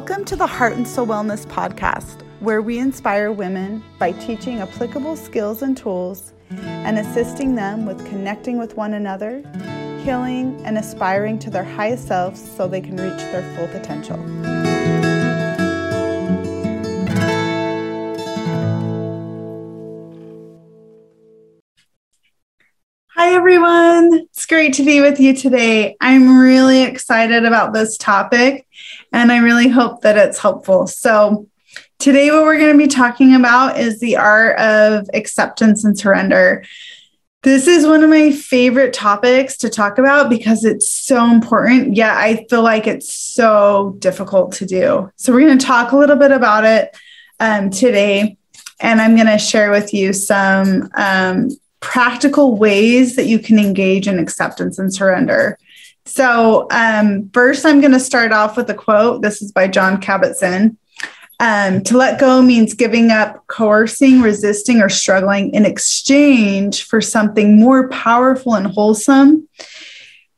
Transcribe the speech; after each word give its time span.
Welcome 0.00 0.24
to 0.24 0.36
the 0.36 0.46
Heart 0.46 0.72
and 0.76 0.88
Soul 0.88 1.08
Wellness 1.08 1.44
Podcast, 1.44 2.22
where 2.40 2.62
we 2.62 2.78
inspire 2.78 3.32
women 3.32 3.84
by 3.98 4.12
teaching 4.12 4.60
applicable 4.60 5.14
skills 5.14 5.60
and 5.60 5.76
tools 5.76 6.32
and 6.48 6.98
assisting 6.98 7.54
them 7.54 7.84
with 7.84 7.98
connecting 8.06 8.58
with 8.58 8.78
one 8.78 8.94
another, 8.94 9.42
healing, 10.02 10.58
and 10.64 10.78
aspiring 10.78 11.38
to 11.40 11.50
their 11.50 11.64
highest 11.64 12.08
selves 12.08 12.40
so 12.40 12.66
they 12.66 12.80
can 12.80 12.96
reach 12.96 13.18
their 13.18 13.42
full 13.54 13.68
potential. 13.68 14.16
Hi, 23.16 23.34
everyone. 23.34 24.14
It's 24.14 24.46
great 24.46 24.72
to 24.74 24.82
be 24.82 25.02
with 25.02 25.20
you 25.20 25.34
today. 25.34 25.94
I'm 26.00 26.38
really 26.38 26.84
excited 26.84 27.44
about 27.44 27.74
this 27.74 27.98
topic 27.98 28.66
and 29.12 29.32
I 29.32 29.38
really 29.38 29.68
hope 29.68 30.02
that 30.02 30.16
it's 30.16 30.38
helpful. 30.38 30.86
So, 30.86 31.46
today, 31.98 32.30
what 32.30 32.44
we're 32.44 32.58
going 32.58 32.72
to 32.72 32.78
be 32.78 32.88
talking 32.88 33.34
about 33.34 33.78
is 33.78 34.00
the 34.00 34.16
art 34.16 34.58
of 34.58 35.08
acceptance 35.14 35.84
and 35.84 35.98
surrender. 35.98 36.64
This 37.42 37.66
is 37.66 37.86
one 37.86 38.02
of 38.02 38.10
my 38.10 38.32
favorite 38.32 38.92
topics 38.92 39.56
to 39.58 39.70
talk 39.70 39.98
about 39.98 40.28
because 40.28 40.64
it's 40.64 40.88
so 40.88 41.30
important. 41.30 41.96
Yet 41.96 42.14
I 42.14 42.46
feel 42.50 42.62
like 42.62 42.86
it's 42.86 43.12
so 43.12 43.96
difficult 43.98 44.52
to 44.54 44.66
do. 44.66 45.10
So, 45.16 45.32
we're 45.32 45.46
going 45.46 45.58
to 45.58 45.66
talk 45.66 45.92
a 45.92 45.96
little 45.96 46.16
bit 46.16 46.32
about 46.32 46.64
it 46.64 46.96
um, 47.40 47.70
today. 47.70 48.36
And 48.80 49.00
I'm 49.00 49.14
going 49.14 49.26
to 49.26 49.38
share 49.38 49.70
with 49.70 49.92
you 49.92 50.12
some 50.12 50.88
um, 50.94 51.50
practical 51.80 52.56
ways 52.56 53.16
that 53.16 53.26
you 53.26 53.38
can 53.38 53.58
engage 53.58 54.06
in 54.06 54.18
acceptance 54.18 54.78
and 54.78 54.92
surrender. 54.92 55.58
So, 56.10 56.66
um, 56.72 57.30
first, 57.32 57.64
I'm 57.64 57.80
going 57.80 57.92
to 57.92 58.00
start 58.00 58.32
off 58.32 58.56
with 58.56 58.68
a 58.68 58.74
quote. 58.74 59.22
This 59.22 59.40
is 59.40 59.52
by 59.52 59.68
John 59.68 60.00
Kabat-Zinn. 60.00 60.76
Um, 61.38 61.84
to 61.84 61.96
let 61.96 62.18
go 62.18 62.42
means 62.42 62.74
giving 62.74 63.12
up 63.12 63.46
coercing, 63.46 64.20
resisting, 64.20 64.82
or 64.82 64.88
struggling 64.88 65.54
in 65.54 65.64
exchange 65.64 66.82
for 66.82 67.00
something 67.00 67.60
more 67.60 67.88
powerful 67.90 68.54
and 68.56 68.66
wholesome, 68.66 69.48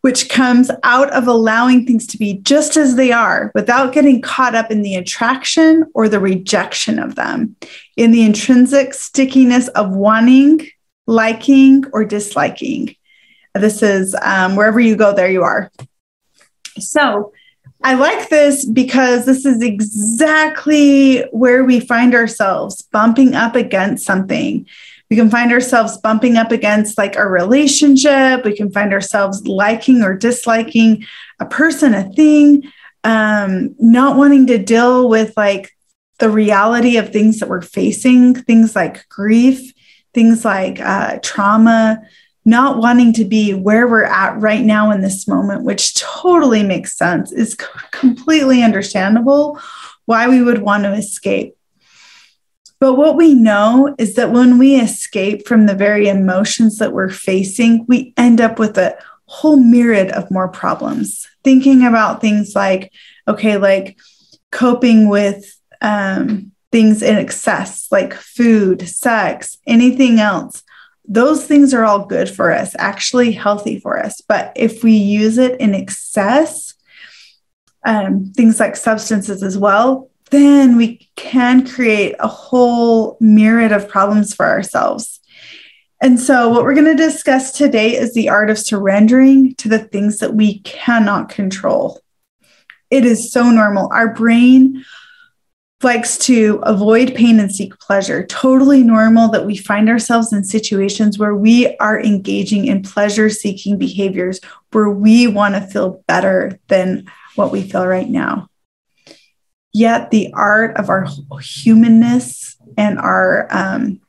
which 0.02 0.28
comes 0.28 0.70
out 0.82 1.10
of 1.14 1.26
allowing 1.26 1.86
things 1.86 2.06
to 2.08 2.18
be 2.18 2.34
just 2.34 2.76
as 2.76 2.96
they 2.96 3.10
are 3.10 3.50
without 3.54 3.94
getting 3.94 4.20
caught 4.20 4.54
up 4.54 4.70
in 4.70 4.82
the 4.82 4.96
attraction 4.96 5.86
or 5.94 6.06
the 6.06 6.20
rejection 6.20 6.98
of 6.98 7.14
them, 7.14 7.56
in 7.96 8.12
the 8.12 8.22
intrinsic 8.22 8.92
stickiness 8.92 9.68
of 9.68 9.90
wanting, 9.90 10.68
liking, 11.06 11.82
or 11.94 12.04
disliking. 12.04 12.94
This 13.54 13.82
is 13.82 14.16
um, 14.22 14.56
wherever 14.56 14.80
you 14.80 14.96
go, 14.96 15.14
there 15.14 15.30
you 15.30 15.42
are. 15.42 15.70
So 16.78 17.32
I 17.84 17.94
like 17.94 18.28
this 18.28 18.64
because 18.64 19.26
this 19.26 19.44
is 19.44 19.60
exactly 19.60 21.22
where 21.32 21.64
we 21.64 21.80
find 21.80 22.14
ourselves 22.14 22.82
bumping 22.82 23.34
up 23.34 23.56
against 23.56 24.06
something. 24.06 24.66
We 25.10 25.16
can 25.16 25.28
find 25.28 25.52
ourselves 25.52 25.98
bumping 25.98 26.36
up 26.36 26.52
against 26.52 26.96
like 26.96 27.16
a 27.16 27.26
relationship. 27.26 28.44
We 28.44 28.56
can 28.56 28.70
find 28.70 28.92
ourselves 28.92 29.46
liking 29.46 30.02
or 30.02 30.16
disliking 30.16 31.04
a 31.40 31.44
person, 31.44 31.92
a 31.92 32.10
thing, 32.12 32.62
um, 33.04 33.74
not 33.78 34.16
wanting 34.16 34.46
to 34.46 34.58
deal 34.58 35.08
with 35.08 35.36
like 35.36 35.76
the 36.18 36.30
reality 36.30 36.96
of 36.96 37.10
things 37.12 37.40
that 37.40 37.48
we're 37.48 37.62
facing, 37.62 38.34
things 38.34 38.76
like 38.76 39.08
grief, 39.08 39.72
things 40.14 40.44
like 40.44 40.80
uh, 40.80 41.18
trauma, 41.20 42.00
not 42.44 42.78
wanting 42.78 43.12
to 43.14 43.24
be 43.24 43.54
where 43.54 43.86
we're 43.86 44.04
at 44.04 44.40
right 44.40 44.62
now 44.64 44.90
in 44.90 45.00
this 45.00 45.28
moment, 45.28 45.64
which 45.64 45.94
totally 45.94 46.62
makes 46.62 46.96
sense, 46.96 47.32
is 47.32 47.56
completely 47.92 48.62
understandable 48.62 49.60
why 50.06 50.28
we 50.28 50.42
would 50.42 50.60
want 50.60 50.82
to 50.82 50.92
escape. 50.92 51.56
But 52.80 52.94
what 52.94 53.16
we 53.16 53.32
know 53.32 53.94
is 53.96 54.16
that 54.16 54.32
when 54.32 54.58
we 54.58 54.74
escape 54.74 55.46
from 55.46 55.66
the 55.66 55.74
very 55.74 56.08
emotions 56.08 56.78
that 56.78 56.92
we're 56.92 57.10
facing, 57.10 57.86
we 57.86 58.12
end 58.16 58.40
up 58.40 58.58
with 58.58 58.76
a 58.76 58.96
whole 59.26 59.56
myriad 59.56 60.10
of 60.10 60.32
more 60.32 60.48
problems. 60.48 61.28
Thinking 61.44 61.86
about 61.86 62.20
things 62.20 62.56
like, 62.56 62.92
okay, 63.28 63.56
like 63.56 63.98
coping 64.50 65.08
with 65.08 65.56
um, 65.80 66.50
things 66.72 67.02
in 67.02 67.16
excess, 67.16 67.86
like 67.92 68.14
food, 68.14 68.88
sex, 68.88 69.58
anything 69.64 70.18
else 70.18 70.64
those 71.06 71.44
things 71.46 71.74
are 71.74 71.84
all 71.84 72.06
good 72.06 72.28
for 72.28 72.52
us, 72.52 72.74
actually 72.78 73.32
healthy 73.32 73.78
for 73.78 73.98
us. 73.98 74.20
But 74.20 74.52
if 74.56 74.84
we 74.84 74.92
use 74.92 75.38
it 75.38 75.60
in 75.60 75.74
excess, 75.74 76.74
um, 77.84 78.32
things 78.36 78.60
like 78.60 78.76
substances 78.76 79.42
as 79.42 79.58
well, 79.58 80.10
then 80.30 80.76
we 80.76 81.10
can 81.16 81.66
create 81.66 82.14
a 82.18 82.28
whole 82.28 83.16
myriad 83.20 83.72
of 83.72 83.88
problems 83.88 84.34
for 84.34 84.46
ourselves. 84.46 85.20
And 86.00 86.18
so, 86.18 86.48
what 86.48 86.64
we're 86.64 86.74
going 86.74 86.96
to 86.96 87.00
discuss 87.00 87.52
today 87.52 87.94
is 87.94 88.12
the 88.12 88.28
art 88.28 88.50
of 88.50 88.58
surrendering 88.58 89.54
to 89.56 89.68
the 89.68 89.78
things 89.78 90.18
that 90.18 90.34
we 90.34 90.60
cannot 90.60 91.28
control. 91.28 92.00
It 92.90 93.04
is 93.04 93.32
so 93.32 93.50
normal. 93.50 93.88
Our 93.92 94.12
brain 94.12 94.84
likes 95.84 96.18
to 96.18 96.60
avoid 96.64 97.14
pain 97.14 97.40
and 97.40 97.52
seek 97.52 97.78
pleasure. 97.78 98.26
Totally 98.26 98.82
normal 98.82 99.28
that 99.28 99.46
we 99.46 99.56
find 99.56 99.88
ourselves 99.88 100.32
in 100.32 100.44
situations 100.44 101.18
where 101.18 101.34
we 101.34 101.76
are 101.78 102.00
engaging 102.00 102.66
in 102.66 102.82
pleasure 102.82 103.30
seeking 103.30 103.78
behaviors 103.78 104.40
where 104.72 104.90
we 104.90 105.26
want 105.26 105.54
to 105.54 105.60
feel 105.60 106.02
better 106.06 106.58
than 106.68 107.06
what 107.36 107.52
we 107.52 107.62
feel 107.62 107.86
right 107.86 108.08
now. 108.08 108.48
Yet, 109.72 110.10
the 110.10 110.32
art 110.34 110.76
of 110.76 110.90
our 110.90 111.06
humanness 111.40 112.56
and 112.76 112.98
our 112.98 113.48
um, 113.50 114.00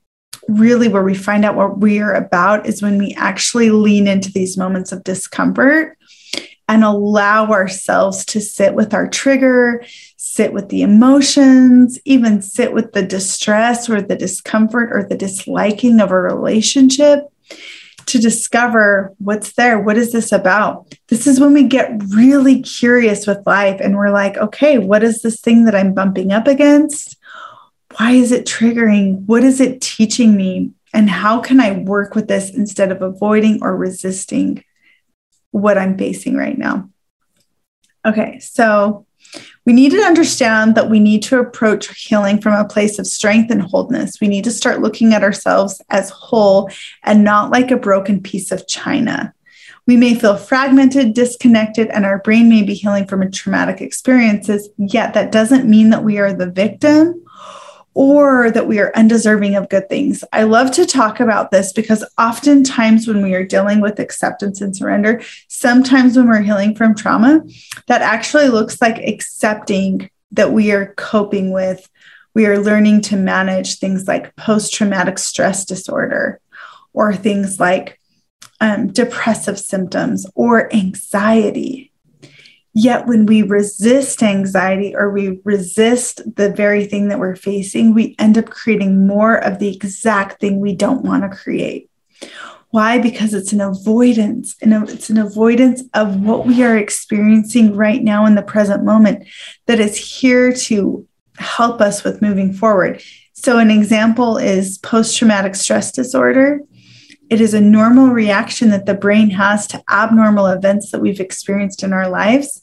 really 0.48 0.88
where 0.88 1.04
we 1.04 1.16
find 1.16 1.46
out 1.46 1.56
what 1.56 1.80
we 1.80 2.00
are 2.00 2.14
about 2.14 2.66
is 2.66 2.82
when 2.82 2.98
we 2.98 3.14
actually 3.14 3.70
lean 3.70 4.08
into 4.08 4.32
these 4.32 4.58
moments 4.58 4.92
of 4.92 5.04
discomfort 5.04 5.98
and 6.68 6.84
allow 6.84 7.48
ourselves 7.48 8.26
to 8.26 8.42
sit 8.42 8.74
with 8.74 8.94
our 8.94 9.08
trigger, 9.08 9.84
sit 10.34 10.52
with 10.52 10.70
the 10.70 10.82
emotions, 10.82 12.00
even 12.06 12.42
sit 12.42 12.74
with 12.74 12.94
the 12.94 13.04
distress 13.04 13.88
or 13.88 14.02
the 14.02 14.16
discomfort 14.16 14.90
or 14.92 15.04
the 15.04 15.16
disliking 15.16 16.00
of 16.00 16.10
a 16.10 16.20
relationship 16.20 17.26
to 18.08 18.18
discover 18.18 19.14
what's 19.20 19.54
there. 19.54 19.80
What 19.80 19.96
is 19.96 20.12
this 20.12 20.32
about? 20.32 20.92
This 21.08 21.28
is 21.28 21.40
when 21.40 21.54
we 21.54 21.64
get 21.64 22.02
really 22.10 22.64
curious 22.64 23.28
with 23.28 23.46
life 23.46 23.80
and 23.80 23.96
we're 23.96 24.10
like, 24.10 24.36
okay, 24.38 24.80
what 24.80 25.04
is 25.04 25.22
this 25.22 25.40
thing 25.40 25.66
that 25.66 25.76
I'm 25.76 25.94
bumping 25.94 26.32
up 26.32 26.48
against? 26.48 27.16
Why 27.98 28.14
is 28.14 28.32
it 28.32 28.48
triggering? 28.48 29.26
What 29.28 29.44
is 29.44 29.62
it 29.62 29.82
teaching 29.82 30.36
me? 30.36 30.72
And 30.94 31.12
how 31.12 31.42
can 31.42 31.60
I 31.60 31.74
work 31.80 32.16
with 32.16 32.28
this 32.28 32.50
instead 32.50 32.92
of 32.92 33.04
avoiding 33.04 33.62
or 33.62 33.78
resisting 33.78 34.64
what 35.52 35.78
I'm 35.78 35.96
facing 35.96 36.36
right 36.36 36.58
now? 36.58 36.90
Okay, 38.06 38.40
so 38.40 39.06
we 39.66 39.74
need 39.74 39.92
to 39.92 40.02
understand 40.02 40.76
that 40.76 40.90
we 40.90 41.00
need 41.00 41.24
to 41.24 41.40
approach 41.40 41.88
healing 41.98 42.42
from 42.42 42.54
a 42.54 42.68
place 42.68 43.00
of 43.00 43.08
strength 43.08 43.50
and 43.50 43.62
wholeness. 43.62 44.20
We 44.20 44.28
need 44.28 44.44
to 44.44 44.52
start 44.52 44.82
looking 44.82 45.14
at 45.14 45.24
ourselves 45.24 45.82
as 45.90 46.10
whole 46.10 46.70
and 47.04 47.24
not 47.24 47.52
like 47.52 47.72
a 47.72 47.78
broken 47.78 48.22
piece 48.22 48.52
of 48.52 48.68
china. 48.68 49.34
We 49.86 49.98
may 49.98 50.16
feel 50.16 50.38
fragmented, 50.38 51.14
disconnected, 51.14 51.90
and 51.90 52.06
our 52.06 52.20
brain 52.20 52.50
may 52.50 52.64
be 52.64 52.74
healing 52.74 53.06
from 53.06 53.30
traumatic 53.32 53.82
experiences, 53.82 54.70
yet 54.78 55.14
that 55.14 55.32
doesn't 55.32 55.70
mean 55.70 55.90
that 55.90 56.04
we 56.04 56.20
are 56.20 56.34
the 56.34 56.50
victim 56.50 57.23
or 57.94 58.50
that 58.52 58.68
we 58.68 58.80
are 58.80 58.92
undeserving 58.96 59.56
of 59.56 59.70
good 59.70 59.88
things. 59.88 60.24
I 60.34 60.44
love 60.44 60.72
to 60.72 60.86
talk 60.86 61.20
about 61.20 61.52
this 61.52 61.74
because 61.74 62.04
oftentimes 62.18 63.08
when 63.08 63.22
we 63.22 63.36
are 63.36 63.46
dealing 63.46 63.82
with 63.82 64.00
acceptance 64.00 64.62
and 64.62 64.76
surrender, 64.76 65.22
sometimes 65.48 66.18
when 66.18 66.28
we're 66.28 66.42
healing 66.42 66.76
from 66.76 66.96
trauma, 66.96 67.42
that 67.88 68.02
actually 68.02 68.50
looks 68.50 68.82
like 68.82 68.98
accepting 68.98 70.10
that 70.32 70.52
we 70.52 70.72
are 70.72 70.94
coping 70.96 71.52
with, 71.52 71.88
we 72.34 72.48
are 72.48 72.58
learning 72.58 73.02
to 73.02 73.16
manage 73.16 73.78
things 73.78 74.08
like 74.08 74.36
post 74.36 74.74
traumatic 74.74 75.20
stress 75.20 75.66
disorder 75.66 76.40
or 76.94 77.14
things 77.16 77.60
like 77.60 78.00
um, 78.60 78.88
depressive 78.88 79.60
symptoms 79.60 80.26
or 80.36 80.74
anxiety 80.74 81.93
Yet, 82.76 83.06
when 83.06 83.28
we 83.28 83.44
resist 83.44 84.24
anxiety 84.24 84.96
or 84.96 85.12
we 85.12 85.40
resist 85.44 86.22
the 86.36 86.50
very 86.50 86.86
thing 86.86 87.10
that 87.10 87.20
we're 87.20 87.36
facing, 87.36 87.94
we 87.94 88.16
end 88.18 88.36
up 88.38 88.48
creating 88.48 89.06
more 89.06 89.36
of 89.36 89.60
the 89.60 89.74
exact 89.74 90.40
thing 90.42 90.60
we 90.60 90.76
don't 90.76 91.04
want 91.04 91.22
to 91.24 91.38
create. 91.38 91.92
Why? 92.72 92.98
Because 92.98 93.36
it's 93.36 93.54
an 93.54 93.62
avoidance, 93.62 94.56
and 94.60 94.90
it's 94.90 95.12
an 95.12 95.20
avoidance 95.20 95.84
of 95.94 96.22
what 96.22 96.48
we 96.48 96.64
are 96.64 96.76
experiencing 96.76 97.76
right 97.76 98.02
now 98.02 98.26
in 98.26 98.34
the 98.34 98.42
present 98.42 98.84
moment 98.84 99.28
that 99.68 99.80
is 99.80 99.96
here 99.96 100.52
to 100.52 101.08
help 101.38 101.80
us 101.80 102.04
with 102.04 102.24
moving 102.24 102.52
forward. 102.52 103.04
So, 103.34 103.60
an 103.60 103.70
example 103.70 104.38
is 104.38 104.80
post 104.80 105.16
traumatic 105.16 105.54
stress 105.54 105.92
disorder. 105.92 106.62
It 107.30 107.40
is 107.40 107.54
a 107.54 107.62
normal 107.62 108.08
reaction 108.08 108.72
that 108.72 108.88
the 108.88 108.96
brain 108.96 109.30
has 109.30 109.68
to 109.68 109.84
abnormal 109.88 110.48
events 110.48 110.90
that 110.90 111.02
we've 111.02 111.20
experienced 111.20 111.84
in 111.84 111.94
our 111.94 112.10
lives. 112.10 112.63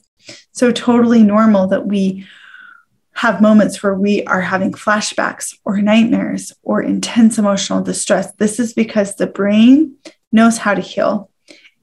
So, 0.53 0.73
totally 0.73 1.23
normal 1.23 1.67
that 1.69 1.87
we 1.87 2.27
have 3.15 3.43
moments 3.43 3.83
where 3.83 3.95
we 3.95 4.25
are 4.25 4.41
having 4.41 4.73
flashbacks 4.73 5.55
or 5.65 5.83
nightmares 5.83 6.53
or 6.63 6.83
intense 6.83 7.39
emotional 7.39 7.83
distress, 7.83 8.33
this 8.37 8.59
is 8.59 8.73
because 8.73 9.17
the 9.17 9.27
brain 9.27 9.97
knows 10.33 10.59
how 10.59 10.75
to 10.75 10.81
heal 10.81 11.31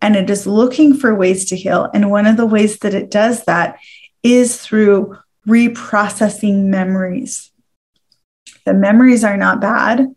and 0.02 0.16
it 0.16 0.30
is 0.30 0.48
looking 0.48 0.96
for 0.96 1.14
ways 1.14 1.46
to 1.46 1.56
heal. 1.56 1.90
And 1.94 2.10
one 2.10 2.26
of 2.26 2.38
the 2.38 2.46
ways 2.46 2.80
that 2.80 2.96
it 2.96 3.12
does 3.12 3.46
that 3.46 3.78
is 4.24 4.60
through 4.60 5.16
reprocessing 5.48 6.66
memories. 6.66 7.52
The 8.66 8.74
memories 8.74 9.24
are 9.24 9.38
not 9.38 9.62
bad, 9.62 10.08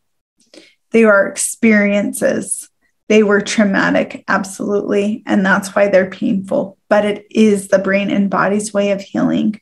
they 0.91 1.05
are 1.05 1.29
experiences. 1.29 2.70
They 3.11 3.25
were 3.25 3.41
traumatic, 3.41 4.23
absolutely. 4.29 5.25
And 5.27 5.45
that's 5.45 5.75
why 5.75 5.89
they're 5.89 6.09
painful, 6.09 6.79
but 6.89 7.05
it 7.05 7.27
is 7.29 7.67
the 7.67 7.81
brain 7.81 8.09
and 8.09 8.31
body's 8.31 8.73
way 8.73 8.93
of 8.93 9.01
healing. 9.01 9.61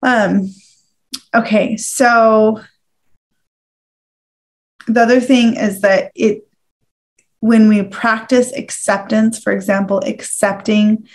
Um, 0.00 0.54
okay, 1.34 1.76
so 1.76 2.62
the 4.86 5.02
other 5.02 5.18
thing 5.18 5.56
is 5.56 5.80
that 5.80 6.12
it 6.14 6.46
when 7.40 7.66
we 7.66 7.82
practice 7.82 8.52
acceptance, 8.52 9.42
for 9.42 9.52
example, 9.52 9.98
accepting 10.06 11.08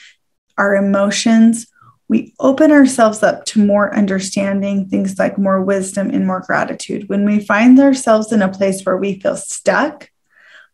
our 0.58 0.76
emotions, 0.76 1.68
we 2.10 2.34
open 2.42 2.72
ourselves 2.72 3.24
up 3.24 3.46
to 3.46 3.66
more 3.66 3.96
understanding, 3.96 4.90
things 4.90 5.18
like 5.18 5.38
more 5.38 5.62
wisdom 5.62 6.10
and 6.10 6.28
more 6.28 6.42
gratitude. 6.42 7.08
When 7.08 7.24
we 7.24 7.40
find 7.40 7.80
ourselves 7.80 8.34
in 8.34 8.42
a 8.42 8.52
place 8.52 8.84
where 8.84 8.98
we 8.98 9.22
feel 9.22 9.38
stuck, 9.38 10.10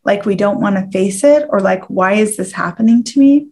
like 0.04 0.24
we 0.24 0.34
don't 0.34 0.60
want 0.60 0.76
to 0.76 0.90
face 0.90 1.24
it, 1.24 1.46
or 1.50 1.60
like, 1.60 1.84
why 1.86 2.14
is 2.14 2.36
this 2.36 2.52
happening 2.52 3.04
to 3.04 3.18
me? 3.18 3.48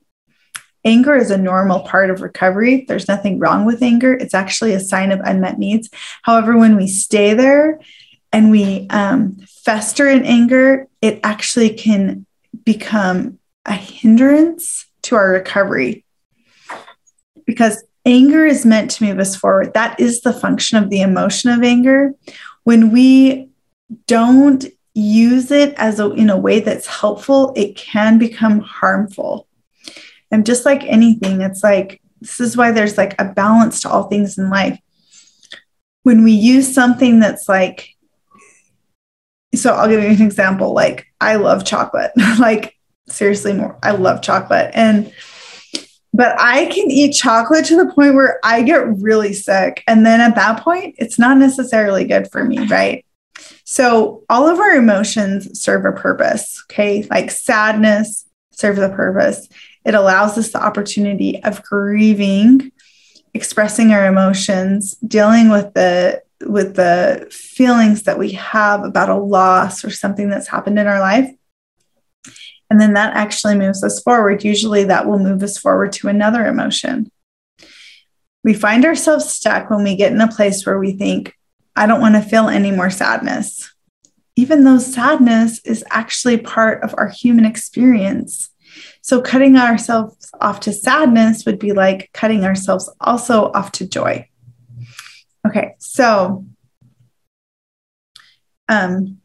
Anger 0.84 1.14
is 1.14 1.30
a 1.30 1.36
normal 1.36 1.80
part 1.80 2.10
of 2.10 2.22
recovery. 2.22 2.84
There's 2.88 3.08
nothing 3.08 3.38
wrong 3.38 3.66
with 3.66 3.82
anger. 3.82 4.14
It's 4.14 4.34
actually 4.34 4.72
a 4.72 4.80
sign 4.80 5.12
of 5.12 5.20
unmet 5.20 5.58
needs. 5.58 5.90
However, 6.22 6.56
when 6.56 6.76
we 6.76 6.86
stay 6.86 7.34
there 7.34 7.80
and 8.32 8.50
we 8.50 8.86
um, 8.88 9.36
fester 9.46 10.08
in 10.08 10.24
anger, 10.24 10.88
it 11.02 11.20
actually 11.22 11.70
can 11.70 12.26
become 12.64 13.38
a 13.66 13.74
hindrance 13.74 14.86
to 15.02 15.16
our 15.16 15.32
recovery 15.32 16.04
because 17.44 17.82
anger 18.06 18.46
is 18.46 18.64
meant 18.64 18.90
to 18.92 19.04
move 19.04 19.18
us 19.18 19.36
forward. 19.36 19.74
That 19.74 20.00
is 20.00 20.22
the 20.22 20.32
function 20.32 20.82
of 20.82 20.88
the 20.88 21.02
emotion 21.02 21.50
of 21.50 21.62
anger. 21.62 22.14
When 22.64 22.90
we 22.90 23.50
don't 24.06 24.64
use 25.00 25.50
it 25.50 25.74
as 25.76 26.00
a, 26.00 26.10
in 26.12 26.30
a 26.30 26.36
way 26.36 26.60
that's 26.60 26.86
helpful, 26.86 27.52
it 27.56 27.76
can 27.76 28.18
become 28.18 28.60
harmful. 28.60 29.46
And 30.30 30.46
just 30.46 30.64
like 30.64 30.84
anything, 30.84 31.40
it's 31.40 31.62
like 31.62 32.00
this 32.20 32.40
is 32.40 32.56
why 32.56 32.70
there's 32.70 32.98
like 32.98 33.20
a 33.20 33.24
balance 33.24 33.80
to 33.80 33.90
all 33.90 34.04
things 34.04 34.38
in 34.38 34.50
life. 34.50 34.78
When 36.02 36.22
we 36.22 36.32
use 36.32 36.72
something 36.72 37.20
that's 37.20 37.48
like, 37.48 37.96
so 39.54 39.74
I'll 39.74 39.88
give 39.88 40.02
you 40.02 40.10
an 40.10 40.22
example. 40.22 40.72
Like, 40.72 41.06
I 41.20 41.36
love 41.36 41.64
chocolate, 41.64 42.12
like, 42.38 42.76
seriously, 43.08 43.52
more. 43.52 43.78
I 43.82 43.92
love 43.92 44.22
chocolate. 44.22 44.70
And 44.74 45.12
but 46.12 46.34
I 46.40 46.66
can 46.66 46.90
eat 46.90 47.12
chocolate 47.12 47.64
to 47.66 47.76
the 47.76 47.92
point 47.92 48.14
where 48.14 48.40
I 48.42 48.62
get 48.62 48.98
really 48.98 49.32
sick. 49.32 49.84
And 49.86 50.04
then 50.04 50.20
at 50.20 50.34
that 50.34 50.62
point, 50.62 50.96
it's 50.98 51.18
not 51.18 51.38
necessarily 51.38 52.04
good 52.04 52.30
for 52.30 52.44
me, 52.44 52.66
right? 52.66 53.04
So 53.64 54.24
all 54.28 54.48
of 54.48 54.58
our 54.58 54.72
emotions 54.72 55.60
serve 55.60 55.84
a 55.84 55.92
purpose, 55.92 56.64
okay? 56.70 57.06
Like 57.10 57.30
sadness 57.30 58.26
serves 58.52 58.78
a 58.78 58.88
purpose. 58.88 59.48
It 59.84 59.94
allows 59.94 60.36
us 60.36 60.50
the 60.50 60.62
opportunity 60.62 61.42
of 61.42 61.62
grieving, 61.62 62.72
expressing 63.32 63.92
our 63.92 64.06
emotions, 64.06 64.94
dealing 64.96 65.50
with 65.50 65.72
the 65.74 66.22
with 66.46 66.74
the 66.74 67.28
feelings 67.30 68.04
that 68.04 68.18
we 68.18 68.32
have 68.32 68.82
about 68.82 69.10
a 69.10 69.14
loss 69.14 69.84
or 69.84 69.90
something 69.90 70.30
that's 70.30 70.48
happened 70.48 70.78
in 70.78 70.86
our 70.86 71.00
life. 71.00 71.30
And 72.70 72.80
then 72.80 72.94
that 72.94 73.14
actually 73.14 73.56
moves 73.56 73.82
us 73.84 74.00
forward. 74.00 74.44
Usually 74.44 74.84
that 74.84 75.06
will 75.06 75.18
move 75.18 75.42
us 75.42 75.58
forward 75.58 75.92
to 75.94 76.08
another 76.08 76.46
emotion. 76.46 77.10
We 78.42 78.54
find 78.54 78.86
ourselves 78.86 79.30
stuck 79.30 79.68
when 79.68 79.84
we 79.84 79.96
get 79.96 80.12
in 80.12 80.20
a 80.20 80.28
place 80.28 80.64
where 80.64 80.78
we 80.78 80.92
think, 80.92 81.34
I 81.80 81.86
don't 81.86 82.02
want 82.02 82.14
to 82.14 82.20
feel 82.20 82.48
any 82.50 82.70
more 82.70 82.90
sadness. 82.90 83.72
Even 84.36 84.64
though 84.64 84.76
sadness 84.76 85.60
is 85.64 85.82
actually 85.90 86.36
part 86.36 86.84
of 86.84 86.94
our 86.98 87.08
human 87.08 87.46
experience. 87.46 88.50
So, 89.00 89.22
cutting 89.22 89.56
ourselves 89.56 90.30
off 90.42 90.60
to 90.60 90.74
sadness 90.74 91.46
would 91.46 91.58
be 91.58 91.72
like 91.72 92.10
cutting 92.12 92.44
ourselves 92.44 92.92
also 93.00 93.50
off 93.52 93.72
to 93.72 93.88
joy. 93.88 94.28
Okay, 95.46 95.74
so 95.78 96.44
um, 98.68 99.18